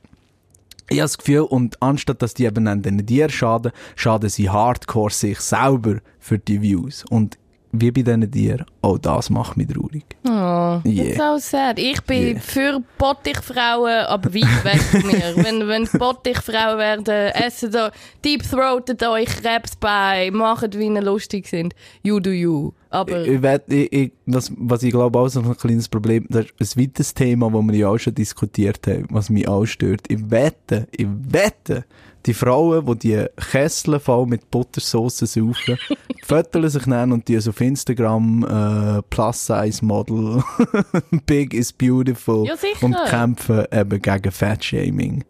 ich 0.88 0.98
habe 0.98 1.04
das 1.04 1.16
Gefühl, 1.16 1.40
und 1.40 1.80
anstatt 1.80 2.20
dass 2.20 2.34
die 2.34 2.44
eben 2.44 2.66
an 2.66 2.82
den 2.82 3.06
Tieren 3.06 3.30
schaden, 3.30 3.72
schaden 3.96 4.28
sie 4.28 4.50
hardcore 4.50 5.10
sich 5.10 5.40
selber 5.40 6.00
für 6.18 6.38
die 6.38 6.60
Views. 6.60 7.04
Und 7.08 7.38
wie 7.72 7.90
bei 7.90 8.02
diesen 8.02 8.30
Tieren, 8.30 8.66
auch 8.82 8.98
das 8.98 9.30
macht 9.30 9.56
mich 9.56 9.68
traurig. 9.68 10.04
Oh, 10.26 10.80
Yeah. 10.86 11.16
so 11.16 11.38
sad. 11.38 11.78
Ich 11.78 12.00
bin 12.02 12.22
Yeah. 12.22 12.40
für 12.40 12.82
Bottichfrauen, 12.98 14.04
aber 14.06 14.34
weit 14.34 14.64
weg 14.64 14.80
von 14.80 15.06
mir. 15.06 15.32
wenn, 15.36 15.66
wenn 15.68 15.88
Bottichfrauen 15.98 16.78
werden, 16.78 17.06
essen 17.34 17.70
da, 17.72 17.90
deep-throatet 18.24 19.02
euch 19.04 19.26
Krebsbein, 19.26 20.34
macht 20.34 20.76
wie 20.78 20.86
ihr 20.86 21.02
lustig 21.02 21.46
sind. 21.48 21.74
You 22.02 22.20
do 22.20 22.30
you. 22.30 22.72
Aber, 22.90 23.24
Ich, 23.26 23.40
ich, 23.68 23.92
ich, 23.92 24.12
was, 24.26 24.52
was 24.58 24.82
ich 24.82 24.90
glaube 24.90 25.18
auch 25.18 25.28
so 25.28 25.40
ein 25.40 25.56
kleines 25.56 25.88
Problem, 25.88 26.26
das 26.28 26.46
ist 26.58 26.76
ein 26.76 26.82
weiteres 26.82 27.14
Thema, 27.14 27.50
das 27.50 27.62
wir 27.62 27.74
ja 27.74 27.88
auch 27.88 27.98
schon 27.98 28.14
diskutiert 28.14 28.86
haben, 28.86 29.06
was 29.10 29.30
mich 29.30 29.48
auch 29.48 29.64
stört. 29.64 30.02
Ich 30.08 30.30
wette, 30.30 30.88
ich 30.90 31.06
wette, 31.08 31.84
die 32.26 32.34
Frauen, 32.34 32.86
die 32.86 32.98
die 32.98 33.26
Kessel 33.50 33.98
voll 33.98 34.26
mit 34.26 34.50
Buttersauce 34.50 35.18
saufen, 35.18 35.78
föteln 36.24 36.68
sich 36.68 36.84
dann 36.84 37.12
und 37.12 37.26
die 37.28 37.38
so 37.40 37.50
auf 37.50 37.60
Instagram 37.60 38.44
äh, 38.44 39.02
Plus-Size-Model 39.10 40.42
Big 41.26 41.54
is 41.54 41.72
beautiful 41.72 42.46
Ja, 42.46 42.54
und 42.80 42.96
kämpfen 43.06 43.64
eben 43.72 44.00
gegen 44.02 44.30
Fat-Shaming. 44.30 45.24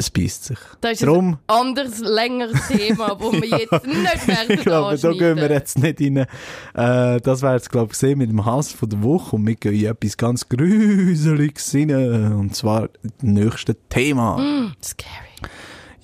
Es 0.00 0.10
beißt 0.10 0.44
sich. 0.44 0.58
das 0.80 0.92
ist 0.92 1.02
Drum, 1.02 1.38
ein 1.48 1.56
anderes, 1.56 1.98
längeres 1.98 2.68
Thema, 2.68 3.16
wo 3.18 3.32
wir 3.32 3.48
jetzt 3.58 3.84
nicht 3.84 4.28
werden 4.28 4.50
ich 4.50 4.60
glaube, 4.60 4.96
da 4.96 5.10
gehen 5.10 5.36
wir 5.36 5.50
jetzt 5.50 5.76
nicht 5.76 6.00
rein. 6.00 6.18
Äh, 6.18 7.20
das 7.20 7.42
wäre 7.42 7.54
jetzt, 7.54 7.68
glaube 7.68 7.86
ich, 7.86 7.98
gesehen 7.98 8.18
mit 8.18 8.30
dem 8.30 8.44
Hass 8.44 8.70
von 8.70 8.88
der 8.88 9.02
Woche 9.02 9.34
und 9.34 9.44
wir 9.44 9.56
gehen 9.56 9.74
in 9.74 9.86
etwas 9.86 10.16
ganz 10.16 10.48
Gruseliges 10.48 11.74
rein. 11.74 12.32
Und 12.32 12.54
zwar 12.54 12.90
das 13.02 13.12
nächste 13.22 13.74
Thema. 13.88 14.72
Scary. 14.80 15.28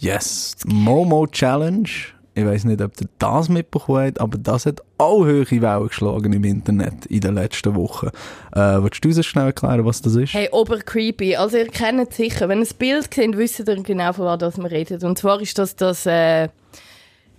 Yes. 0.05 0.55
Momo 0.67 1.27
Challenge. 1.27 1.89
Ich 2.35 2.45
weiß 2.45 2.65
nicht, 2.65 2.83
ob 2.83 2.93
ihr 3.01 3.09
das 3.19 3.49
mitbekommen 3.49 4.09
habt, 4.09 4.21
aber 4.21 4.37
das 4.37 4.67
hat 4.67 4.83
auch 4.99 5.21
hohe 5.21 5.51
Wellen 5.51 5.89
geschlagen 5.89 6.31
im 6.35 6.45
Internet 6.45 7.07
in 7.07 7.21
den 7.23 7.37
letzten 7.37 7.75
Wochen. 7.75 8.09
Äh, 8.55 8.83
willst 8.83 9.03
du 9.03 9.09
uns 9.09 9.25
schnell 9.25 9.47
erklären, 9.47 9.87
was 9.87 10.03
das 10.03 10.17
ist? 10.17 10.35
Hey, 10.35 10.51
obercreepy. 10.53 11.37
Also 11.37 11.57
ihr 11.57 11.69
kennt 11.69 12.07
es 12.07 12.19
sicher. 12.19 12.51
Wenn 12.51 12.59
ihr 12.59 12.65
das 12.65 12.75
Bild 12.75 13.15
seht, 13.15 13.35
wisst 13.39 13.61
ihr 13.61 13.83
genau, 13.83 14.13
von 14.13 14.27
was 14.27 14.59
wir 14.59 14.71
reden. 14.71 15.03
Und 15.07 15.17
zwar 15.17 15.41
ist 15.41 15.59
das 15.59 15.75
das 15.75 16.05
äh, 16.05 16.49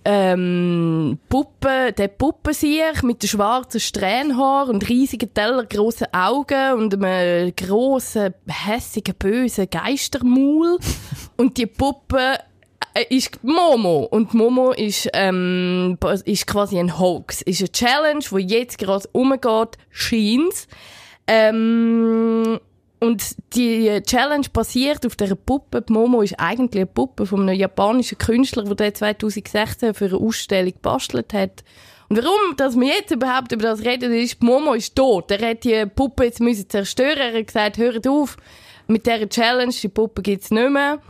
ähm, 0.04 1.18
Puppe, 1.28 1.92
der 1.96 2.08
Puppensiech 2.08 3.04
mit 3.04 3.22
den 3.22 3.28
schwarzen 3.28 3.78
Strähnhaar 3.78 4.68
und 4.68 4.88
riesigen 4.88 5.32
Teller, 5.32 5.66
grossen 5.66 6.08
Augen 6.12 6.72
und 6.78 7.00
einem 7.00 7.54
grossen, 7.54 8.34
hässigen, 8.48 9.14
bösen 9.16 9.70
Geistermaul. 9.70 10.78
und 11.36 11.58
die 11.58 11.66
Puppe 11.66 12.38
ist 13.02 13.42
Momo. 13.42 14.04
Und 14.10 14.34
Momo 14.34 14.72
ist, 14.72 15.08
ähm, 15.12 15.98
ist 16.24 16.46
quasi 16.46 16.78
ein 16.78 16.98
Hoax. 16.98 17.42
Ist 17.42 17.60
eine 17.60 17.72
Challenge, 17.72 18.24
die 18.30 18.54
jetzt 18.54 18.78
gerade 18.78 19.08
umgeht, 19.12 19.78
scheint's. 19.90 20.68
Ähm, 21.26 22.60
und 22.98 23.36
die 23.54 24.02
Challenge 24.02 24.46
basiert 24.52 25.04
auf 25.04 25.16
dieser 25.16 25.34
Puppe. 25.34 25.82
Die 25.82 25.92
Momo 25.92 26.22
ist 26.22 26.38
eigentlich 26.38 26.80
eine 26.80 26.86
Puppe 26.86 27.26
von 27.26 27.42
einem 27.42 27.58
japanischen 27.58 28.18
Künstler, 28.18 28.64
der 28.64 28.74
der 28.74 28.94
2016 28.94 29.94
für 29.94 30.06
eine 30.06 30.16
Ausstellung 30.16 30.72
gebastelt 30.72 31.32
hat. 31.34 31.62
Und 32.08 32.18
warum, 32.22 32.56
dass 32.56 32.76
wir 32.76 32.86
jetzt 32.86 33.10
überhaupt 33.10 33.52
über 33.52 33.64
das 33.64 33.84
reden, 33.84 34.14
ist, 34.14 34.42
Momo 34.42 34.74
ist 34.74 34.94
tot. 34.94 35.30
Er 35.30 35.50
hat 35.50 35.64
die 35.64 35.84
Puppe 35.86 36.24
jetzt 36.24 36.40
müssen 36.40 36.70
zerstören. 36.70 37.18
Er 37.18 37.38
hat 37.38 37.46
gesagt, 37.46 37.78
hört 37.78 38.06
auf 38.06 38.36
mit 38.86 39.06
dieser 39.06 39.28
Challenge, 39.28 39.72
die 39.72 39.88
Puppe 39.88 40.22
gibt's 40.22 40.50
nicht 40.50 40.70
mehr. 40.70 41.00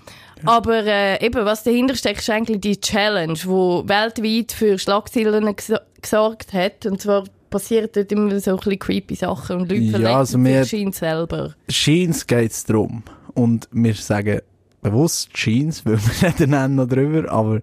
Aber 0.44 0.84
äh, 0.84 1.24
eben, 1.24 1.44
was 1.44 1.64
dahinter 1.64 1.94
steckt, 1.94 2.20
ist 2.20 2.30
eigentlich 2.30 2.60
die 2.60 2.80
Challenge, 2.80 3.34
die 3.34 3.48
weltweit 3.48 4.52
für 4.52 4.78
Schlagzeilen 4.78 5.56
ges 5.56 5.72
gesorgt 6.02 6.52
hat. 6.52 6.86
Und 6.86 7.00
zwar 7.00 7.24
passieren 7.50 7.88
dort 7.92 8.12
immer 8.12 8.38
so 8.38 8.52
ein 8.52 8.56
bisschen 8.56 8.78
creepy 8.78 9.14
Sachen 9.14 9.60
und 9.60 9.70
Leute 9.70 9.82
Ja, 9.82 9.90
verletzen 9.92 10.16
also 10.16 10.44
sich 10.44 10.68
scheinbar 10.68 10.92
selber. 10.92 11.54
Jeans 11.68 12.26
geht 12.26 12.50
es 12.50 12.64
darum. 12.64 13.02
Und 13.34 13.68
wir 13.72 13.94
sagen 13.94 14.40
bewusst 14.82 15.32
Jeans, 15.32 15.84
weil 15.84 15.98
wir 15.98 16.22
reden 16.28 16.52
dann 16.52 16.74
noch 16.76 16.86
drüber, 16.86 17.30
aber 17.30 17.60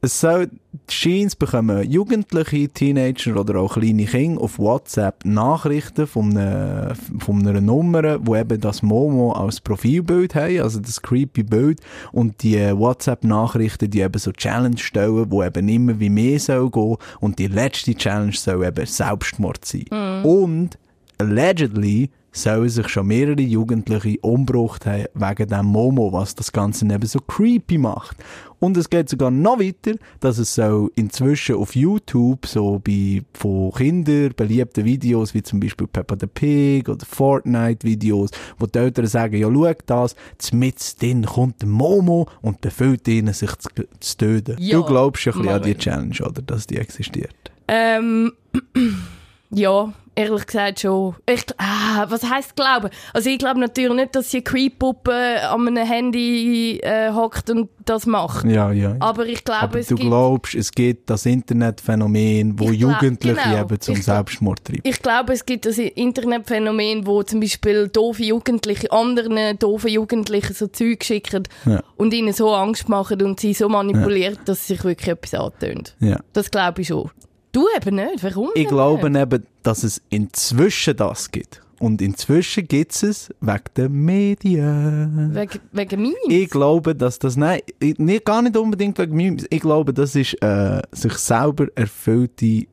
es 0.00 0.20
soll, 0.20 0.48
Jeans 0.86 1.34
bekommen 1.34 1.90
Jugendliche, 1.90 2.68
Teenager 2.68 3.36
oder 3.36 3.60
auch 3.60 3.74
kleine 3.74 4.04
Kinder 4.04 4.40
auf 4.40 4.58
WhatsApp 4.58 5.24
Nachrichten 5.24 6.06
von 6.06 6.36
einer, 6.36 6.94
von 7.18 7.46
einer 7.46 7.60
Nummer, 7.60 8.24
wo 8.24 8.36
eben 8.36 8.60
das 8.60 8.82
Momo 8.82 9.32
als 9.32 9.60
Profilbild 9.60 10.34
haben, 10.34 10.60
also 10.60 10.80
das 10.80 11.02
creepy 11.02 11.42
Bild. 11.42 11.80
Und 12.12 12.42
die 12.42 12.56
äh, 12.56 12.78
WhatsApp-Nachrichten, 12.78 13.90
die 13.90 14.00
eben 14.00 14.18
so 14.18 14.32
Challenge 14.32 14.78
stellen, 14.78 15.30
wo 15.30 15.42
eben 15.42 15.68
immer 15.68 15.98
wie 15.98 16.10
mehr 16.10 16.38
soll 16.38 16.70
gehen. 16.70 16.96
Und 17.20 17.38
die 17.38 17.48
letzte 17.48 17.94
Challenge 17.94 18.32
soll 18.32 18.64
eben 18.64 18.86
Selbstmord 18.86 19.64
sein. 19.64 19.86
Und 20.22 20.78
allegedly 21.18 22.10
sollen 22.32 22.68
sich 22.68 22.88
schon 22.88 23.06
mehrere 23.06 23.40
Jugendliche 23.40 24.18
umgebracht 24.20 24.86
haben 24.86 25.06
wegen 25.14 25.48
dem 25.48 25.66
Momo, 25.66 26.12
was 26.12 26.34
das 26.34 26.52
Ganze 26.52 26.84
eben 26.84 27.06
so 27.06 27.20
creepy 27.20 27.78
macht. 27.78 28.16
Und 28.60 28.76
es 28.76 28.90
geht 28.90 29.08
sogar 29.08 29.30
noch 29.30 29.60
weiter, 29.60 29.92
dass 30.20 30.38
es 30.38 30.54
so 30.54 30.90
inzwischen 30.96 31.56
auf 31.56 31.76
YouTube 31.76 32.44
so 32.46 32.80
bei 32.80 33.22
von 33.32 33.70
Kindern 33.72 34.32
beliebten 34.36 34.84
Videos, 34.84 35.32
wie 35.32 35.42
zum 35.42 35.60
Beispiel 35.60 35.86
Peppa 35.86 36.16
the 36.18 36.26
Pig 36.26 36.88
oder 36.88 37.06
Fortnite-Videos, 37.06 38.30
wo 38.58 38.66
die 38.66 38.78
Eltern 38.78 39.06
sagen, 39.06 39.36
ja, 39.36 39.48
schau 39.48 39.74
das, 39.86 40.16
mit 40.52 41.00
drin 41.00 41.24
kommt 41.24 41.62
der 41.62 41.68
Momo 41.68 42.28
und 42.42 42.60
befiehlt 42.60 43.06
ihnen, 43.06 43.32
sich 43.32 43.54
zu, 43.56 43.68
zu 44.00 44.16
töten. 44.16 44.56
Ja, 44.58 44.78
du 44.78 44.84
glaubst 44.84 45.24
ja 45.24 45.32
ein 45.32 45.38
bisschen 45.38 45.54
an 45.54 45.62
die. 45.62 45.78
Challenge, 45.78 46.16
oder? 46.26 46.42
Dass 46.42 46.66
die 46.66 46.78
existiert. 46.78 47.34
Ähm, 47.68 48.32
ja, 49.50 49.92
ehrlich 50.18 50.46
gesagt 50.46 50.80
schon. 50.80 51.14
Ich, 51.26 51.44
ah, 51.58 52.06
was 52.08 52.28
heisst 52.28 52.56
glauben? 52.56 52.90
Also 53.14 53.30
ich 53.30 53.38
glaube 53.38 53.60
natürlich 53.60 53.94
nicht, 53.94 54.14
dass 54.16 54.28
die 54.30 54.42
Creep-Puppe 54.42 55.48
an 55.48 55.66
einem 55.68 55.86
Handy 55.86 56.78
äh, 56.80 57.12
hockt 57.12 57.50
und 57.50 57.70
das 57.84 58.04
macht. 58.06 58.44
Ja, 58.44 58.72
ja. 58.72 58.96
Aber 58.98 59.26
ich 59.26 59.44
glaube, 59.44 59.62
Aber 59.62 59.78
es 59.78 59.86
du 59.86 59.94
gibt... 59.94 60.08
glaubst, 60.08 60.54
es 60.54 60.72
gibt 60.72 61.08
das 61.08 61.24
Internetphänomen, 61.24 62.58
wo 62.58 62.70
Jugendliche 62.70 63.40
genau. 63.40 63.60
eben 63.60 63.80
zum 63.80 63.94
Ich 63.94 64.04
Selbstmord 64.04 64.64
treiben. 64.64 64.80
Ich 64.84 65.00
glaube, 65.00 65.32
es 65.32 65.46
gibt 65.46 65.66
das 65.66 65.78
Internetphänomen, 65.78 67.06
wo 67.06 67.22
zum 67.22 67.40
Beispiel 67.40 67.88
doofe 67.88 68.24
Jugendliche 68.24 68.90
anderen 68.90 69.58
doofe 69.58 69.88
Jugendlichen 69.88 70.52
so 70.54 70.66
Zeug 70.66 71.04
schicken 71.04 71.44
Ja. 71.64 71.82
und 71.96 72.12
ihnen 72.12 72.32
so 72.32 72.52
Angst 72.52 72.88
machen 72.88 73.22
und 73.22 73.40
sie 73.40 73.54
so 73.54 73.68
manipuliert, 73.68 74.40
dass 74.46 74.66
sie 74.66 74.74
sich 74.74 74.84
wirklich 74.84 75.08
etwas 75.08 75.34
antönt. 75.34 75.94
Ja. 76.00 76.18
Das 76.32 76.50
glaube 76.50 76.82
ich 76.82 76.88
schon. 76.88 77.10
Du 77.52 77.66
eben 77.76 77.96
nicht. 77.96 78.22
Warum 78.22 78.50
Ich 78.54 78.68
glaube 78.68 79.10
nicht? 79.10 79.22
eben, 79.22 79.46
dass 79.62 79.82
es 79.82 80.02
inzwischen 80.10 80.96
das 80.96 81.30
gibt. 81.30 81.62
Und 81.80 82.02
inzwischen 82.02 82.66
gibt 82.66 82.92
es 82.92 83.02
es 83.02 83.34
wegen 83.40 83.62
den 83.76 83.92
Medien. 83.92 85.30
Wegen, 85.34 85.60
wegen 85.72 86.02
Memes? 86.02 86.16
Ich 86.28 86.50
glaube, 86.50 86.94
dass 86.94 87.18
das, 87.20 87.36
nein, 87.36 87.60
ich, 87.78 87.98
nicht, 87.98 88.24
gar 88.24 88.42
nicht 88.42 88.56
unbedingt 88.56 88.98
wegen 88.98 89.14
Memes. 89.14 89.46
Ich 89.50 89.60
glaube, 89.60 89.94
das 89.94 90.16
ist 90.16 90.34
äh, 90.42 90.82
sich 90.90 91.12
selber 91.14 91.68
erfüllte 91.76 92.66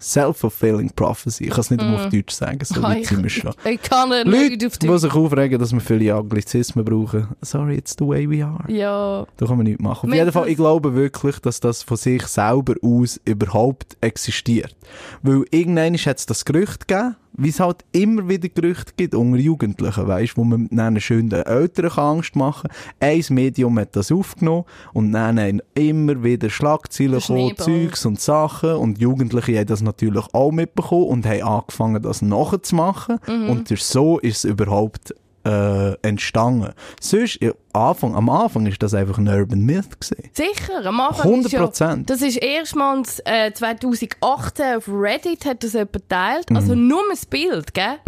self-fulfilling 0.00 0.90
prophecy. 0.94 1.44
Ich 1.44 1.50
kann 1.50 1.60
es 1.60 1.70
nicht 1.70 1.80
einmal 1.82 2.04
auf 2.04 2.10
Deutsch 2.10 2.34
sagen, 2.34 2.58
so 2.64 2.82
weit 2.82 3.06
sind 3.06 3.22
wir 3.22 3.30
schon. 3.30 3.52
ich 3.64 3.82
kann 3.82 4.08
Leute, 4.10 4.28
nicht 4.30 4.66
auf 4.66 4.78
die 4.78 4.88
die... 4.88 4.98
sich 4.98 5.12
aufregen, 5.14 5.58
dass 5.58 5.72
wir 5.72 5.80
viele 5.80 6.14
Anglizismen 6.14 6.84
brauchen. 6.84 7.28
Sorry, 7.42 7.76
it's 7.76 7.94
the 7.98 8.06
way 8.06 8.28
we 8.28 8.44
are. 8.44 8.64
Ja, 8.72 9.26
Da 9.36 9.46
kann 9.46 9.56
man 9.56 9.66
nichts 9.66 9.82
machen. 9.82 10.08
Auf 10.08 10.12
Wir- 10.12 10.18
jeden 10.20 10.32
Fall, 10.32 10.48
ich 10.48 10.56
glaube 10.56 10.94
wirklich, 10.94 11.38
dass 11.40 11.60
das 11.60 11.82
von 11.82 11.96
sich 11.96 12.22
selber 12.26 12.74
aus 12.82 13.20
überhaupt 13.24 13.96
existiert. 14.00 14.74
Weil 15.22 15.44
irgendwann 15.50 15.96
hat 15.96 16.18
es 16.18 16.26
das 16.26 16.44
Gerücht 16.44 16.88
gegeben, 16.88 17.16
wie 17.40 17.48
es 17.48 17.58
halt 17.60 17.84
immer 17.92 18.28
wieder 18.28 18.48
Gerüchte 18.48 18.92
gibt 18.96 19.14
unter 19.14 19.38
Jugendlichen, 19.38 20.06
weißt, 20.06 20.36
wo 20.36 20.44
man 20.44 20.68
dann 20.70 21.00
schön 21.00 21.28
den 21.30 21.42
Eltern 21.42 21.90
Angst 21.90 22.36
machen 22.36 22.68
kann. 22.70 23.08
Ein 23.10 23.24
Medium 23.30 23.78
hat 23.78 23.96
das 23.96 24.12
aufgenommen 24.12 24.64
und 24.92 25.12
dann 25.12 25.60
immer 25.74 26.22
wieder 26.22 26.50
Schlagzeilen 26.50 27.18
gekommen. 27.20 27.56
Zeugs 27.56 28.04
und 28.06 28.20
Sachen 28.20 28.74
und 28.74 28.98
Jugendliche 29.00 29.58
haben 29.58 29.66
das 29.66 29.82
natürlich 29.82 30.24
auch 30.32 30.50
mitbekommen 30.52 31.06
und 31.06 31.26
haben 31.26 31.42
angefangen, 31.42 32.02
das 32.02 32.22
nachzumachen 32.22 33.18
Mhm. 33.26 33.50
und 33.50 33.70
durch 33.70 33.82
so 33.84 34.18
ist 34.18 34.44
es 34.44 34.50
überhaupt 34.50 35.14
äh, 35.44 35.92
entstanden. 36.06 36.72
Sonst, 37.00 37.40
ja, 37.42 37.52
Anfang, 37.72 38.14
am 38.14 38.28
Anfang 38.28 38.66
ist 38.66 38.82
das 38.82 38.94
einfach 38.94 39.18
ein 39.18 39.28
Urban 39.28 39.60
Myth 39.60 40.00
gewesen. 40.00 40.30
sicher. 40.34 40.84
Am 40.84 41.00
Anfang 41.00 41.26
100 41.26 41.46
ist 41.46 41.52
ja... 41.52 41.60
Prozent. 41.62 42.10
Das 42.10 42.20
ist 42.22 42.36
erstmals 42.36 43.20
äh, 43.24 43.52
2018 43.52 44.76
auf 44.76 44.88
Reddit 44.88 45.44
hat 45.46 45.62
das 45.64 45.72
jemand 45.74 45.92
geteilt. 45.94 46.46
Also 46.54 46.74
Mhm. 46.74 46.88
nur 46.88 47.02
ein 47.10 47.18
Bild, 47.30 47.72
gell? 47.74 47.98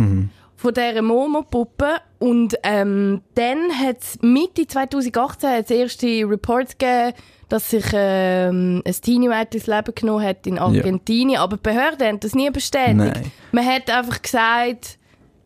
Von 0.56 0.74
dieser 0.74 1.02
Momo-Puppe. 1.02 1.96
Und 2.18 2.56
ähm, 2.62 3.22
dann 3.34 3.70
hat 3.76 3.96
es 4.00 4.18
Mitte 4.22 4.66
2018 4.66 5.50
hat's 5.50 5.70
erste 5.70 6.06
Reports 6.06 6.78
gegeben, 6.78 7.14
dass 7.48 7.70
sich 7.70 7.84
ähm, 7.92 8.80
ein 8.86 8.92
Teenie-Mädchen 8.94 9.60
das 9.60 9.66
Leben 9.66 9.94
genommen 9.94 10.24
hat 10.24 10.46
in 10.46 10.58
Argentinien. 10.58 11.40
Aber 11.40 11.56
die 11.56 11.62
Behörden 11.62 12.06
haben 12.06 12.20
das 12.20 12.34
nie 12.34 12.48
bestätigt. 12.50 12.96
Nein. 12.96 13.32
Man 13.50 13.66
hat 13.66 13.90
einfach 13.90 14.22
gesagt, 14.22 14.98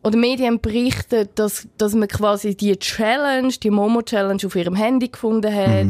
oder 0.07 0.17
Medien 0.17 0.47
haben 0.53 0.61
berichtet, 0.61 1.31
dass, 1.35 1.67
dass 1.77 1.93
man 1.93 2.07
quasi 2.07 2.55
die 2.55 2.75
Challenge, 2.77 3.53
die 3.61 3.69
Momo-Challenge 3.69 4.41
auf 4.45 4.55
ihrem 4.55 4.75
Handy 4.75 5.07
gefunden 5.09 5.53
hat, 5.53 5.85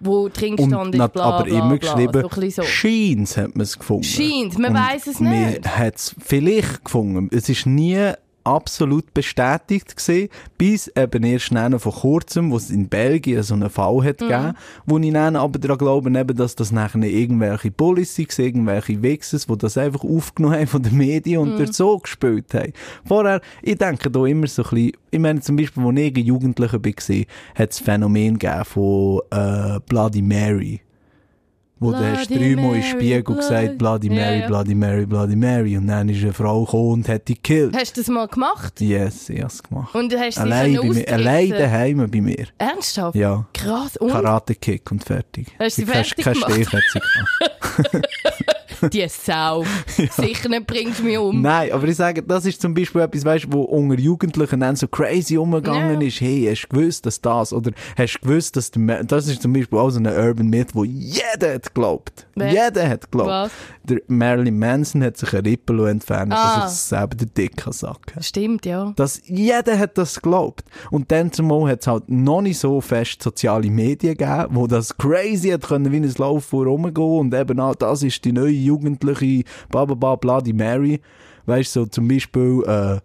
wo 0.00 0.28
drin 0.28 0.54
Und 0.58 0.68
stand, 0.70 0.94
ist 0.94 0.98
nat- 0.98 1.12
bla, 1.12 1.22
aber 1.24 1.44
bla, 1.44 1.58
immer 1.58 1.76
bla, 1.76 1.94
geschrieben, 1.94 2.22
so 2.22 2.28
bisschen 2.28 2.50
so. 2.50 2.62
Scheins 2.62 3.36
hat 3.36 3.54
man 3.56 3.62
es 3.62 3.78
gefunden. 3.78 4.04
Scheint, 4.04 4.58
man 4.58 4.74
weiss 4.74 5.06
es 5.06 5.20
Man 5.20 5.46
nicht. 5.46 5.66
hat 5.78 5.96
es 5.96 6.14
vielleicht 6.24 6.84
gefunden. 6.84 7.28
Es 7.34 7.48
ist 7.48 7.66
nie 7.66 8.12
absolut 8.46 9.12
bestätigt 9.12 9.96
gewesen, 9.96 10.28
bis 10.56 10.88
eben 10.96 11.24
erst 11.24 11.52
dann 11.54 11.78
vor 11.78 11.92
kurzem, 11.94 12.50
wo 12.50 12.56
es 12.56 12.70
in 12.70 12.88
Belgien 12.88 13.42
so 13.42 13.54
einen 13.54 13.70
Fall 13.70 14.04
hat 14.04 14.20
Mhm. 14.20 14.28
gegeben, 14.28 14.52
wo 14.86 14.98
ich 14.98 15.12
dann 15.12 15.36
aber 15.36 15.58
daran 15.58 15.78
glaube, 15.78 16.10
eben, 16.18 16.36
dass 16.36 16.54
das 16.54 16.72
nachher 16.72 17.02
irgendwelche 17.02 17.70
Policies, 17.70 18.38
irgendwelche 18.38 19.02
Wechsels, 19.02 19.46
die 19.46 19.58
das 19.58 19.76
einfach 19.76 20.04
aufgenommen 20.04 20.54
haben 20.56 20.66
von 20.66 20.82
den 20.82 20.96
Medien 20.96 21.40
und 21.40 21.58
Mhm. 21.58 21.72
so 21.72 21.98
gespielt 21.98 22.54
haben. 22.54 22.72
Vorher, 23.04 23.40
ich 23.62 23.76
denke 23.76 24.10
da 24.10 24.24
immer 24.24 24.46
so 24.46 24.62
ein 24.62 24.70
bisschen, 24.70 24.92
ich 25.10 25.18
meine 25.18 25.40
zum 25.40 25.56
Beispiel, 25.56 25.84
als 25.84 25.96
ich 25.98 26.16
ein 26.16 26.24
Jugendlicher 26.24 26.82
war, 26.84 27.24
hat 27.54 27.70
es 27.72 27.78
Phänomen 27.80 28.38
gegeben 28.38 28.64
von 28.64 29.20
äh, 29.30 29.80
Bloody 29.88 30.22
Mary. 30.22 30.80
Wo 31.78 31.90
du 31.92 31.98
hast 31.98 32.28
Bloody 32.28 32.54
dreimal 32.54 32.74
in 32.76 32.80
Mary, 32.80 32.82
Spiegel 32.82 33.22
gesagt, 33.22 33.76
Bloody 33.76 34.08
Mary, 34.08 34.40
ja. 34.40 34.46
Bloody 34.46 34.74
Mary, 34.74 35.04
Bloody 35.04 35.36
Mary. 35.36 35.76
Und 35.76 35.88
dann 35.88 36.08
ist 36.08 36.22
eine 36.22 36.32
Frau 36.32 36.64
gekommen 36.64 36.92
und 36.92 37.08
hat 37.10 37.28
die 37.28 37.34
gekillt. 37.34 37.76
Hast 37.76 37.96
du 37.96 38.00
das 38.00 38.08
mal 38.08 38.26
gemacht? 38.28 38.80
Yes, 38.80 39.28
ich 39.28 39.42
hab's 39.42 39.62
gemacht. 39.62 39.94
Und 39.94 40.14
hast 40.16 40.38
Allein, 40.38 40.72
sie 40.72 40.78
bei 40.78 40.84
mir, 40.94 41.12
allein 41.12 41.50
daheim 41.50 42.10
bei 42.10 42.20
mir. 42.22 42.46
Ernsthaft? 42.56 43.14
Ja. 43.14 43.44
Krass. 43.52 43.98
Und? 43.98 44.10
Karate-Kick 44.10 44.90
und 44.90 45.04
fertig. 45.04 45.48
Hast 45.58 45.76
du 45.76 45.82
sie 45.84 45.86
Kein- 45.92 46.04
fertig 46.04 46.24
kein 46.24 46.32
gemacht? 46.34 46.52
Stich 46.54 46.72
hat 46.72 46.82
sie 46.92 47.00
gemacht. 47.00 48.08
Die 48.92 49.06
Sau. 49.08 49.64
Sicher 50.10 50.48
nicht 50.48 50.66
bringst 50.66 51.00
du 51.00 51.04
mich 51.04 51.18
um. 51.18 51.40
Nein, 51.42 51.72
aber 51.72 51.86
ich 51.88 51.96
sage, 51.96 52.22
das 52.22 52.44
ist 52.46 52.60
zum 52.60 52.74
Beispiel 52.74 53.00
etwas, 53.02 53.24
weißt, 53.24 53.46
wo 53.50 53.62
unter 53.62 53.98
Jugendlichen 53.98 54.60
dann 54.60 54.76
so 54.76 54.86
crazy 54.88 55.36
umgegangen 55.36 56.00
Ja. 56.00 56.06
ist. 56.06 56.20
Hey, 56.20 56.46
hast 56.50 56.68
du 56.70 56.76
gewusst, 56.76 57.06
dass 57.06 57.20
das, 57.20 57.52
oder 57.52 57.70
hast 57.96 58.14
du 58.20 58.28
gewusst, 58.28 58.56
dass 58.56 58.70
der, 58.70 59.04
das 59.04 59.28
ist 59.28 59.42
zum 59.42 59.52
Beispiel 59.52 59.78
auch 59.78 59.90
so 59.90 59.98
ein 59.98 60.06
Urban 60.06 60.48
Myth, 60.48 60.74
wo 60.74 60.84
jeder 60.84 61.54
hat 61.54 61.74
geglaubt. 61.74 62.26
Wer? 62.34 62.48
Jeder 62.52 62.88
hat 62.88 63.10
geglaubt. 63.10 63.28
Was? 63.30 63.50
Der 63.84 64.00
Marilyn 64.08 64.58
Manson 64.58 65.02
hat 65.04 65.16
sich 65.16 65.32
eine 65.32 65.44
Rippe 65.44 65.72
lassen 65.72 65.88
entfernen, 65.90 66.32
Ah. 66.32 66.56
dass 66.56 66.64
er 66.64 66.68
sich 66.70 66.78
selber 66.80 67.14
den 67.16 67.32
Dick 67.34 67.56
kann 67.56 67.72
sacken. 67.72 68.22
Stimmt, 68.22 68.66
ja. 68.66 68.92
Das, 68.96 69.20
jeder 69.26 69.78
hat 69.78 69.96
das 69.96 70.16
geglaubt. 70.20 70.64
Und 70.90 71.10
dann 71.12 71.30
zumal 71.32 71.70
hat 71.70 71.80
es 71.82 71.86
halt 71.86 72.08
noch 72.08 72.42
nicht 72.42 72.58
so 72.58 72.80
fest 72.80 73.22
soziale 73.22 73.70
Medien 73.70 74.16
gegeben, 74.16 74.48
wo 74.50 74.66
das 74.66 74.96
crazy 74.96 75.50
hat 75.50 75.62
können 75.68 75.92
wie 75.92 75.96
ein 75.98 76.14
Lauf 76.18 76.46
vor 76.46 76.64
rumgehen 76.66 76.96
und 77.18 77.34
eben 77.34 77.60
auch, 77.60 77.74
das 77.76 78.02
ist 78.02 78.24
die 78.24 78.32
neue 78.32 78.50
jugendliche 78.66 79.44
bla 79.70 79.84
bla 79.84 79.94
bla 79.94 80.16
bla, 80.16 80.52
Mary. 80.52 81.00
Weißt 81.46 81.76
du, 81.76 81.80
so 81.80 81.86
zum 81.86 82.08
Beispiel, 82.08 82.62
äh, 82.66 82.98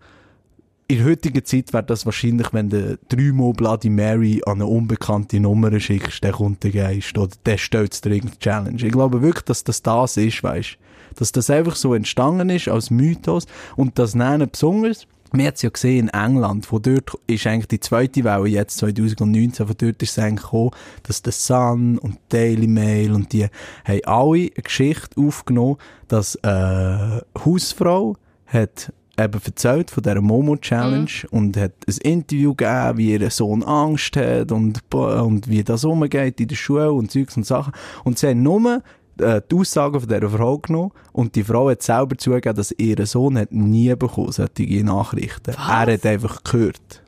in 0.91 0.97
der 0.97 1.05
heutigen 1.05 1.45
Zeit 1.45 1.71
wäre 1.71 1.83
das 1.83 2.05
wahrscheinlich, 2.05 2.51
wenn 2.51 2.69
du 2.69 2.97
dreimal 3.07 3.53
Bloody 3.53 3.89
Mary 3.89 4.41
an 4.45 4.55
eine 4.55 4.65
unbekannte 4.65 5.39
Nummer 5.39 5.79
schickst, 5.79 6.21
der 6.21 6.33
kommt 6.33 6.63
der 6.63 6.71
Geist 6.71 7.17
oder 7.17 7.33
der 7.45 7.57
stellt 7.57 8.03
dir 8.03 8.09
irgendeine 8.09 8.39
Challenge. 8.39 8.85
Ich 8.85 8.91
glaube 8.91 9.21
wirklich, 9.21 9.45
dass 9.45 9.63
das 9.63 9.81
das 9.81 10.17
ist, 10.17 10.43
weißt 10.43 10.77
Dass 11.15 11.31
das 11.31 11.49
einfach 11.49 11.77
so 11.77 11.93
entstanden 11.93 12.49
ist 12.49 12.67
als 12.67 12.89
Mythos 12.89 13.45
und 13.77 13.97
das 13.99 14.15
nennen 14.15 14.49
besonders, 14.51 15.07
wir 15.31 15.45
haben 15.45 15.53
es 15.53 15.61
ja 15.61 15.69
gesehen 15.69 16.09
in 16.09 16.09
England, 16.09 16.65
von 16.65 16.81
dort 16.81 17.13
ist 17.27 17.47
eigentlich 17.47 17.67
die 17.67 17.79
zweite 17.79 18.23
Welle 18.23 18.47
jetzt 18.47 18.77
2019, 18.77 19.65
von 19.65 19.75
dort 19.77 20.03
ist 20.03 20.11
es 20.11 20.19
eigentlich 20.19 20.43
gekommen, 20.43 20.71
dass 21.03 21.21
der 21.21 21.33
Sun 21.33 21.97
und 21.97 22.17
Daily 22.29 22.67
Mail 22.67 23.13
und 23.13 23.31
die 23.31 23.45
haben 23.45 24.01
alle 24.05 24.39
eine 24.39 24.49
Geschichte 24.49 25.19
aufgenommen, 25.19 25.77
dass 26.07 26.41
eine 26.43 27.23
Hausfrau 27.45 28.17
hat 28.45 28.91
eben 29.17 29.41
erzählt 29.43 29.91
von 29.91 30.03
dieser 30.03 30.21
Momo-Challenge 30.21 31.11
und 31.31 31.57
hat 31.57 31.73
ein 31.87 31.97
Interview 32.01 32.55
gegeben, 32.55 32.97
wie 32.97 33.11
ihr 33.11 33.29
Sohn 33.29 33.63
Angst 33.63 34.15
hat 34.15 34.51
und, 34.51 34.81
und 34.93 35.49
wie 35.49 35.63
das 35.63 35.83
umgeht 35.83 36.39
in 36.39 36.47
der 36.47 36.55
Schule 36.55 36.91
und 36.91 37.11
Zeugs 37.11 37.37
und 37.37 37.45
Sachen. 37.45 37.73
Und 38.03 38.19
sie 38.19 38.27
haben 38.27 38.43
nur 38.43 38.81
äh, 39.21 39.41
die 39.49 39.55
Aussagen 39.55 39.99
von 39.99 40.09
dieser 40.09 40.29
Frau 40.29 40.57
genommen 40.57 40.91
und 41.13 41.35
die 41.35 41.43
Frau 41.43 41.69
hat 41.69 41.81
selber 41.81 42.17
zugegeben, 42.17 42.55
dass 42.55 42.71
ihr 42.77 43.05
Sohn 43.05 43.37
hat 43.37 43.51
nie 43.51 43.93
bekommen 43.95 44.31
solche 44.31 44.83
Nachrichten. 44.83 45.51
Er 45.51 45.67
hat 45.67 46.05
einfach 46.05 46.43
gehört, 46.43 47.01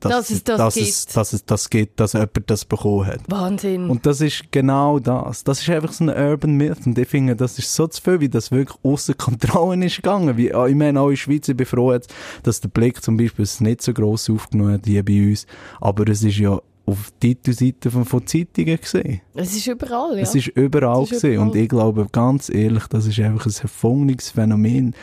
Dass 0.00 0.30
es 0.30 0.42
das 0.44 0.58
dass 0.58 0.74
gibt. 0.74 0.88
Es, 0.88 1.06
dass 1.06 1.32
es 1.32 1.44
das 1.44 1.70
gibt, 1.70 2.00
dass 2.00 2.12
jemand 2.14 2.42
das 2.46 2.64
bekommen 2.64 3.06
hat. 3.06 3.20
Wahnsinn. 3.28 3.88
Und 3.88 4.04
das 4.04 4.20
ist 4.20 4.44
genau 4.50 4.98
das. 4.98 5.44
Das 5.44 5.60
ist 5.60 5.70
einfach 5.70 5.92
so 5.92 6.04
ein 6.04 6.10
Urban 6.10 6.56
Myth. 6.56 6.86
Und 6.86 6.98
ich 6.98 7.08
finde, 7.08 7.36
das 7.36 7.58
ist 7.58 7.74
so 7.74 7.86
zu 7.86 8.02
viel, 8.02 8.20
wie 8.20 8.28
das 8.28 8.50
wirklich 8.50 8.76
außer 8.82 9.14
Kontrolle 9.14 9.86
ist 9.86 9.96
gegangen. 9.96 10.36
Wie, 10.36 10.48
ich 10.48 10.74
meine, 10.74 11.00
auch 11.00 11.06
in 11.06 11.12
der 11.12 11.16
Schweiz, 11.16 11.48
ich 11.48 11.56
bin 11.56 11.66
froh, 11.66 11.92
jetzt, 11.92 12.12
dass 12.42 12.60
der 12.60 12.68
Blick 12.68 13.02
zum 13.02 13.16
Beispiel 13.16 13.44
es 13.44 13.60
nicht 13.60 13.82
so 13.82 13.92
gross 13.92 14.28
aufgenommen 14.28 14.74
hat, 14.74 14.86
wie 14.86 15.00
bei 15.02 15.30
uns. 15.30 15.46
Aber 15.80 16.08
es 16.08 16.22
ist 16.24 16.38
ja 16.38 16.60
auf 16.84 17.12
Titelseiten 17.20 17.90
von, 17.90 18.04
von 18.04 18.26
Zeitungen 18.26 18.80
gesehen. 18.80 19.20
Es 19.34 19.54
ist 19.56 19.66
überall, 19.66 20.16
ja. 20.16 20.22
Es 20.22 20.34
ist 20.34 20.48
überall 20.48 21.04
Es 21.04 21.12
ist. 21.12 21.38
Und 21.38 21.54
ich 21.54 21.68
glaube, 21.68 22.06
ganz 22.10 22.48
ehrlich, 22.48 22.86
das 22.88 23.06
ist 23.06 23.18
einfach 23.20 23.46
ein 23.46 23.54
erfundenes 23.62 24.30
Phänomen. 24.30 24.94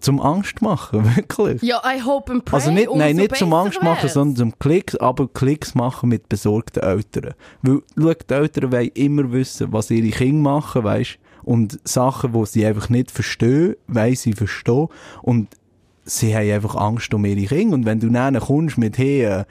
Zum 0.00 0.20
Angst 0.20 0.60
machen, 0.62 1.04
wirklich. 1.16 1.62
ja, 1.62 1.80
I 1.86 2.02
hope 2.02 2.32
and 2.32 2.44
pray. 2.44 2.56
Also 2.56 2.72
nicht, 2.72 2.92
nein, 2.92 3.14
nicht 3.14 3.36
zum 3.36 3.52
Angst 3.54 3.80
machen, 3.82 4.02
wär's. 4.02 4.14
sondern 4.14 4.36
zum 4.36 4.58
Klicks, 4.58 4.96
aber 4.96 5.28
Klicks 5.28 5.76
machen 5.76 6.08
mit 6.08 6.28
besorgten 6.28 6.82
Eltern. 6.82 7.34
Weil, 7.62 7.82
schau, 7.96 8.12
die 8.12 8.34
Eltern 8.34 8.72
wollen 8.72 8.90
immer 8.94 9.30
wissen, 9.30 9.72
was 9.72 9.92
ihre 9.92 10.08
Kinder 10.08 10.42
machen, 10.42 10.82
weisst 10.82 11.18
und 11.44 11.78
Sachen, 11.84 12.32
die 12.32 12.46
sie 12.46 12.66
einfach 12.66 12.88
nicht 12.88 13.12
verstehen, 13.12 13.76
weil 13.86 14.16
sie 14.16 14.32
verstehen 14.32 14.88
und 15.22 15.48
sie 16.04 16.34
haben 16.34 16.50
einfach 16.50 16.74
Angst 16.74 17.14
um 17.14 17.24
ihre 17.24 17.46
Kinder 17.46 17.76
und 17.76 17.84
wenn 17.84 18.00
du 18.00 18.08
dann 18.08 18.38
kommst 18.40 18.78
mit, 18.78 18.98
hey, 18.98 19.24
äh, 19.24 19.44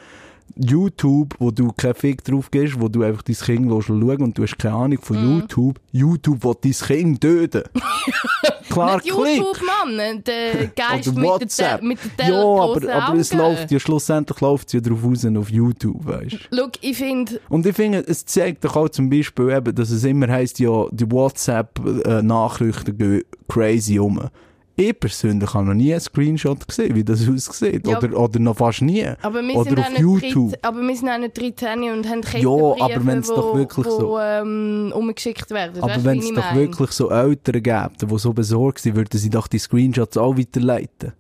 YouTube, 0.55 1.35
wo 1.39 1.51
du 1.51 1.71
keinen 1.71 1.95
Fick 1.95 2.23
drauf 2.23 2.49
gehst, 2.51 2.79
wo 2.79 2.87
du 2.87 3.03
einfach 3.03 3.21
dein 3.23 3.35
Kind 3.35 3.69
schaust 3.69 3.87
schauen 3.87 4.21
und 4.21 4.37
du 4.37 4.43
hast 4.43 4.57
keine 4.57 4.75
Ahnung 4.75 4.99
von 5.01 5.17
Mhm. 5.17 5.39
YouTube, 5.39 5.79
YouTube 5.91 6.43
will 6.43 6.55
dein 6.61 6.71
Kind 6.71 7.21
töten. 7.21 7.63
Klar, 8.69 8.95
Nicht 9.03 9.13
Klick! 9.13 9.37
YouTube, 9.37 9.61
Mann. 9.65 10.23
Der 10.23 10.67
Geist 10.75 11.09
Oder 11.09 11.19
mit 11.19 11.29
WhatsApp. 11.29 11.79
der, 11.81 11.87
mit 11.87 11.99
der 12.17 12.29
ja, 12.29 12.41
aber, 12.41 12.93
aber 12.93 13.17
es 13.19 13.33
läuft 13.33 13.69
ja 13.69 13.79
schlussendlich 13.81 14.39
läuft's 14.39 14.71
ja 14.71 14.79
drauf 14.79 15.03
raus 15.03 15.25
auf 15.25 15.49
YouTube, 15.49 16.05
weißt 16.05 16.37
Schau, 16.55 16.67
ich 16.79 16.97
finde, 16.97 17.41
Und 17.49 17.65
ich 17.65 17.75
finde, 17.75 17.99
es 18.07 18.25
zeigt 18.25 18.63
doch 18.63 18.77
auch 18.77 18.87
zum 18.87 19.09
Beispiel 19.09 19.49
eben, 19.49 19.75
dass 19.75 19.89
es 19.89 20.05
immer 20.05 20.29
heisst, 20.29 20.59
ja, 20.59 20.85
die 20.91 21.09
WhatsApp-Nachrichten 21.11 22.97
gehen 22.97 23.23
crazy 23.49 23.99
um. 23.99 24.21
Ich 24.75 24.99
persönlich 24.99 25.53
habe 25.53 25.65
noch 25.65 25.73
nie 25.73 25.91
einen 25.91 25.99
Screenshot 26.01 26.67
gesehen, 26.67 26.95
wie 26.95 27.03
das 27.03 27.27
aussieht. 27.27 27.86
Ja. 27.86 27.97
Oder, 27.97 28.17
oder 28.17 28.39
noch 28.39 28.55
fast 28.57 28.81
nie. 28.81 29.05
aber 29.21 29.41
wir, 29.41 29.55
oder 29.55 29.69
sind 29.69 29.79
auf 29.79 29.99
YouTube. 29.99 30.51
13, 30.51 30.63
aber 30.63 30.81
wir 30.81 30.95
sind 30.95 31.10
auch 31.10 31.17
nicht 31.19 31.38
13 31.62 31.84
und 31.91 32.10
haben 32.10 32.21
keine 32.21 32.43
Ja, 32.43 32.49
aber 32.86 33.05
wenn's 33.05 33.29
wo, 33.29 33.36
doch 33.36 33.55
wirklich 33.55 33.86
wo, 33.86 33.99
so- 33.99 34.19
ähm, 34.19 34.93
umgeschickt 34.95 35.51
werden. 35.51 35.81
Aber 35.84 36.03
wenn 36.03 36.19
es 36.19 36.29
doch 36.29 36.36
meine? 36.38 36.60
wirklich 36.60 36.91
so 36.91 37.10
Eltern 37.10 37.62
gäbe, 37.63 37.91
die 38.01 38.17
so 38.17 38.34
besorgt 38.34 38.79
sind, 38.79 38.95
würden 38.95 39.17
sie 39.19 39.29
doch 39.29 39.47
die 39.47 39.60
Screenshots 39.60 40.17
auch 40.17 40.38
weiterleiten. 40.38 41.13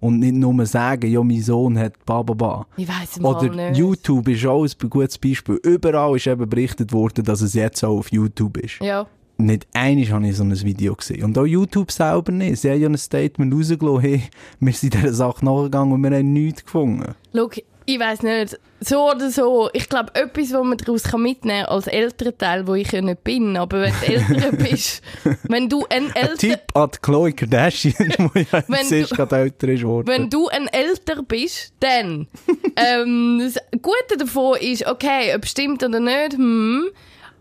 Und 0.00 0.20
nicht 0.20 0.34
nur 0.34 0.64
sagen, 0.66 1.10
ja, 1.10 1.22
mein 1.24 1.42
Sohn 1.42 1.76
hat 1.76 1.94
ba, 2.06 2.22
ba, 2.22 2.32
ba. 2.34 2.66
Ich 2.76 2.86
weiss 2.86 3.16
im 3.16 3.24
Oder 3.24 3.48
nicht. 3.52 3.78
YouTube 3.78 4.28
ist 4.28 4.46
auch 4.46 4.64
ein 4.64 4.90
gutes 4.90 5.18
Beispiel. 5.18 5.58
Überall 5.64 6.14
ist 6.14 6.26
eben 6.28 6.48
berichtet 6.48 6.92
worden, 6.92 7.24
dass 7.24 7.40
es 7.40 7.54
jetzt 7.54 7.82
auch 7.84 7.98
auf 7.98 8.12
YouTube 8.12 8.58
ist. 8.58 8.78
Ja. 8.80 9.06
Nicht 9.40 9.68
einmal 9.72 10.08
habe 10.08 10.26
ich 10.28 10.36
so 10.36 10.42
ein 10.42 10.62
Video 10.64 10.96
gesehen. 10.96 11.22
Und 11.24 11.38
auch 11.38 11.46
YouTube 11.46 11.92
selber 11.92 12.32
nicht. 12.32 12.60
Sie 12.60 12.70
haben 12.70 12.80
ja 12.80 12.88
ein 12.88 12.98
Statement 12.98 13.54
rausgelassen, 13.54 14.00
hey, 14.00 14.22
wir 14.58 14.72
sind 14.72 14.94
dieser 14.94 15.12
Sache 15.14 15.44
nachgegangen 15.44 15.92
und 15.92 16.02
wir 16.02 16.10
haben 16.10 16.32
nichts 16.32 16.64
gefunden. 16.64 17.14
Schau, 17.32 17.48
ich 17.86 18.00
weiss 18.00 18.22
nicht. 18.22 18.58
So 18.80 19.10
oder 19.12 19.30
so. 19.30 19.70
Ich 19.72 19.88
glaube, 19.88 20.12
etwas, 20.16 20.52
was 20.52 20.64
man 20.64 20.76
daraus 20.76 21.04
kann 21.04 21.22
mitnehmen 21.22 21.64
kann, 21.66 21.72
als 21.74 21.86
Elternteil, 21.86 22.66
wo 22.66 22.74
ich 22.74 22.90
ja 22.90 23.00
nicht 23.00 23.22
bin, 23.24 23.56
aber 23.56 23.80
wenn 23.80 23.92
du 24.00 24.12
Eltern 24.12 24.56
bist, 24.70 25.02
wenn 25.44 25.68
du 25.68 25.86
ein 25.88 26.06
Ein 26.08 26.16
Eltern... 26.16 26.38
Tipp 26.38 26.60
an 26.74 26.90
die 26.92 26.98
Chloe 27.00 27.32
Kardashian, 27.32 27.94
die 28.08 28.46
ja 28.52 28.62
Wenn 28.66 28.74
jetzt 28.80 28.92
erst 28.92 29.12
du- 29.12 29.16
gerade 29.16 29.36
älter 29.36 29.68
ist 29.68 29.84
worden. 29.84 30.08
Wenn 30.08 30.28
du 30.30 30.48
ein 30.48 30.66
Älter 30.66 31.22
bist, 31.22 31.72
dann. 31.80 32.26
ähm, 32.76 33.38
das 33.40 33.54
Gute 33.80 34.16
davon 34.18 34.58
ist, 34.60 34.84
okay, 34.86 35.32
ob 35.36 35.46
stimmt 35.46 35.82
oder 35.84 36.00
nicht, 36.00 36.32
hm, 36.34 36.88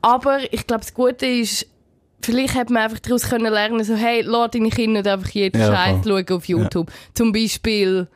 aber 0.02 0.42
ich 0.54 0.66
glaube, 0.68 0.82
das 0.84 0.94
Gute 0.94 1.26
ist, 1.26 1.66
vielleicht 2.28 2.56
hat 2.56 2.70
man 2.70 2.84
einfach 2.84 3.00
daraus 3.00 3.24
können 3.24 3.52
lernen, 3.52 3.84
so, 3.84 3.96
hey, 3.96 4.22
lass 4.22 4.52
deine 4.52 4.70
Kinder 4.70 5.00
nicht 5.02 5.08
einfach 5.08 5.30
jeden 5.30 5.60
Ja, 5.60 5.68
Scheiß 5.68 6.06
schauen 6.06 6.32
auf 6.32 6.46
YouTube. 6.46 6.92
Zum 7.13 7.32
Beispiel, 7.32 8.08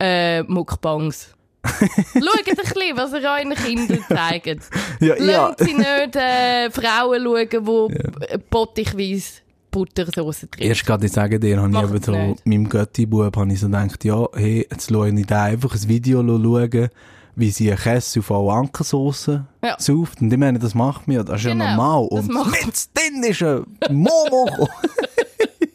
äh, 0.00 0.42
Mukbangs. 0.42 1.34
Schaut 1.64 2.48
ein 2.48 2.56
bisschen, 2.56 2.96
was 2.96 3.12
ihr 3.12 3.20
euren 3.20 3.54
Kindern 3.54 4.04
zeigt. 4.08 4.46
ja, 5.00 5.16
ja. 5.16 5.16
Lasst 5.18 5.60
sie 5.60 5.74
nicht 5.74 6.16
äh, 6.16 6.70
Frauen 6.70 7.22
schauen, 7.22 7.48
die 7.50 7.94
ja. 8.32 8.38
pottigweise 8.50 9.40
Buttersauce 9.70 10.46
drin 10.50 10.68
Erst 10.68 10.86
gerade, 10.86 11.06
ich 11.06 11.12
sage 11.12 11.38
dir, 11.38 11.60
habe 11.60 11.70
ich 11.70 11.78
eben 11.78 12.02
so, 12.02 12.12
nicht. 12.12 12.46
meinem 12.46 12.68
Götti-Bub, 12.68 13.36
habe 13.36 13.52
ich 13.52 13.60
so 13.60 13.66
gedacht, 13.66 14.04
ja, 14.04 14.26
hey, 14.34 14.66
jetzt 14.70 14.90
schaue 14.90 15.10
ich 15.10 15.26
da 15.26 15.44
einfach 15.44 15.74
ein 15.74 15.88
Video 15.88 16.22
schauen, 16.22 16.90
wie 17.38 17.50
sie 17.50 17.70
einen 17.70 17.78
Käse 17.80 18.20
auf 18.20 18.30
alle 18.30 18.52
Ankersauce 18.52 19.26
Ja. 19.64 19.76
sauft. 19.78 20.20
Und 20.20 20.32
ich 20.32 20.38
meine, 20.38 20.58
das 20.58 20.74
macht 20.74 21.06
mir, 21.08 21.22
das 21.24 21.40
ist 21.40 21.46
Genau, 21.46 21.64
ja 21.64 21.76
normal. 21.76 22.06
Und 22.10 22.28
mit 22.28 22.88
drin 22.94 23.22
ist 23.22 23.42
ein 23.42 23.64
Momo 23.94 24.44
gekommen. 24.46 24.68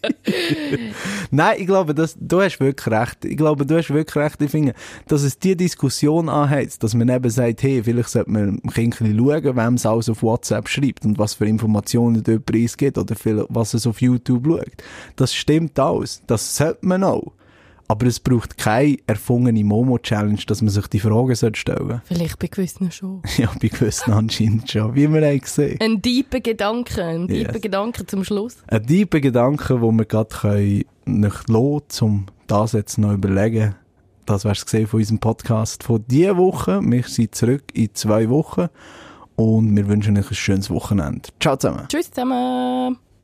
Nein, 1.32 1.56
ich 1.60 1.65
glaube, 1.67 1.93
das, 1.95 2.15
du 2.19 2.41
hast 2.41 2.60
wirklich 2.60 2.88
recht. 2.93 3.26
Ich 3.26 3.38
glaube, 3.38 3.65
du 3.65 3.78
hast 3.78 3.89
wirklich 3.93 4.15
recht. 4.15 4.41
Ich 4.41 4.52
finde, 4.52 4.73
dass 5.08 5.23
es 5.23 5.39
die 5.39 5.56
Diskussion 5.56 6.30
anheizt, 6.30 6.84
dass 6.84 6.93
man 6.93 7.10
eben 7.10 7.30
sagt, 7.30 7.63
hey, 7.63 7.82
vielleicht 7.84 8.10
sollte 8.10 8.30
man 8.32 8.58
dem 8.58 8.69
Kind 8.69 8.99
ein 9.02 9.15
bisschen 9.15 9.17
schauen, 9.17 9.56
wem 9.56 9.73
es 9.76 9.86
alles 9.86 10.10
auf 10.10 10.21
WhatsApp 10.23 10.67
schreibt 10.67 11.06
und 11.06 11.17
was 11.17 11.34
für 11.36 11.45
Informationen 11.45 12.21
dort 12.23 12.45
preisgibt 12.45 12.97
oder 12.97 13.15
viel, 13.15 13.45
was 13.49 13.73
es 13.73 13.88
auf 13.88 14.02
YouTube 14.02 14.45
schaut. 14.45 14.71
Das 15.15 15.34
stimmt 15.34 15.80
alles. 15.80 16.21
Das 16.28 16.56
sollte 16.58 16.86
man 16.86 17.04
auch. 17.04 17.32
Aber 17.93 18.08
es 18.08 18.19
braucht 18.19 18.58
keine 18.58 18.97
erfungene 19.06 19.63
Momo-Challenge, 19.63 20.39
dass 20.47 20.63
man 20.63 20.71
sich 20.71 20.88
die 20.88 20.99
Fragen 20.99 21.36
sollte 21.36 21.60
stellen 21.60 22.01
Vielleicht 22.06 22.39
bei 22.39 22.47
gewissen 22.47 22.91
schon. 22.91 23.21
Ja, 23.38 23.51
bei 23.62 23.67
gewissen 23.67 24.12
anscheinend 24.12 24.71
schon. 24.71 24.95
Wie 24.95 25.08
wir 25.08 25.21
haben 25.23 25.39
gesehen. 25.39 25.77
Ein 25.79 26.01
tiefer 26.01 26.39
Gedanke, 26.39 27.03
ein 27.03 27.27
Yes. 27.27 27.45
tiefer 27.45 27.60
Gedanke 27.60 28.03
zum 28.08 28.23
Schluss. 28.23 28.58
Ein 28.65 28.88
tiefer 28.88 29.19
Gedanke, 29.19 29.75
den 29.79 29.95
wir 29.95 30.06
gerade 30.06 30.84
nicht 31.06 31.49
lassen, 31.49 31.82
um 32.03 32.25
das 32.47 32.71
jetzt 32.71 32.97
noch 32.97 33.13
überlegen. 33.13 33.75
Das 34.25 34.43
wär's 34.43 34.65
gesehen 34.65 34.88
von 34.88 34.99
unserem 34.99 35.19
Podcast 35.19 35.84
von 35.84 36.03
dieser 36.08 36.36
Woche. 36.36 36.82
Wir 36.84 37.03
sind 37.03 37.36
zurück 37.36 37.65
in 37.75 37.93
zwei 37.93 38.27
Wochen 38.27 38.69
und 39.36 39.75
wir 39.77 39.88
wünschen 39.88 40.17
euch 40.17 40.32
ein 40.32 40.36
schönes 40.36 40.71
Wochenende. 40.71 41.29
Ciao 41.39 41.58
zusammen. 41.58 41.86
Tschüss 41.89 42.10
zusammen. 42.10 42.97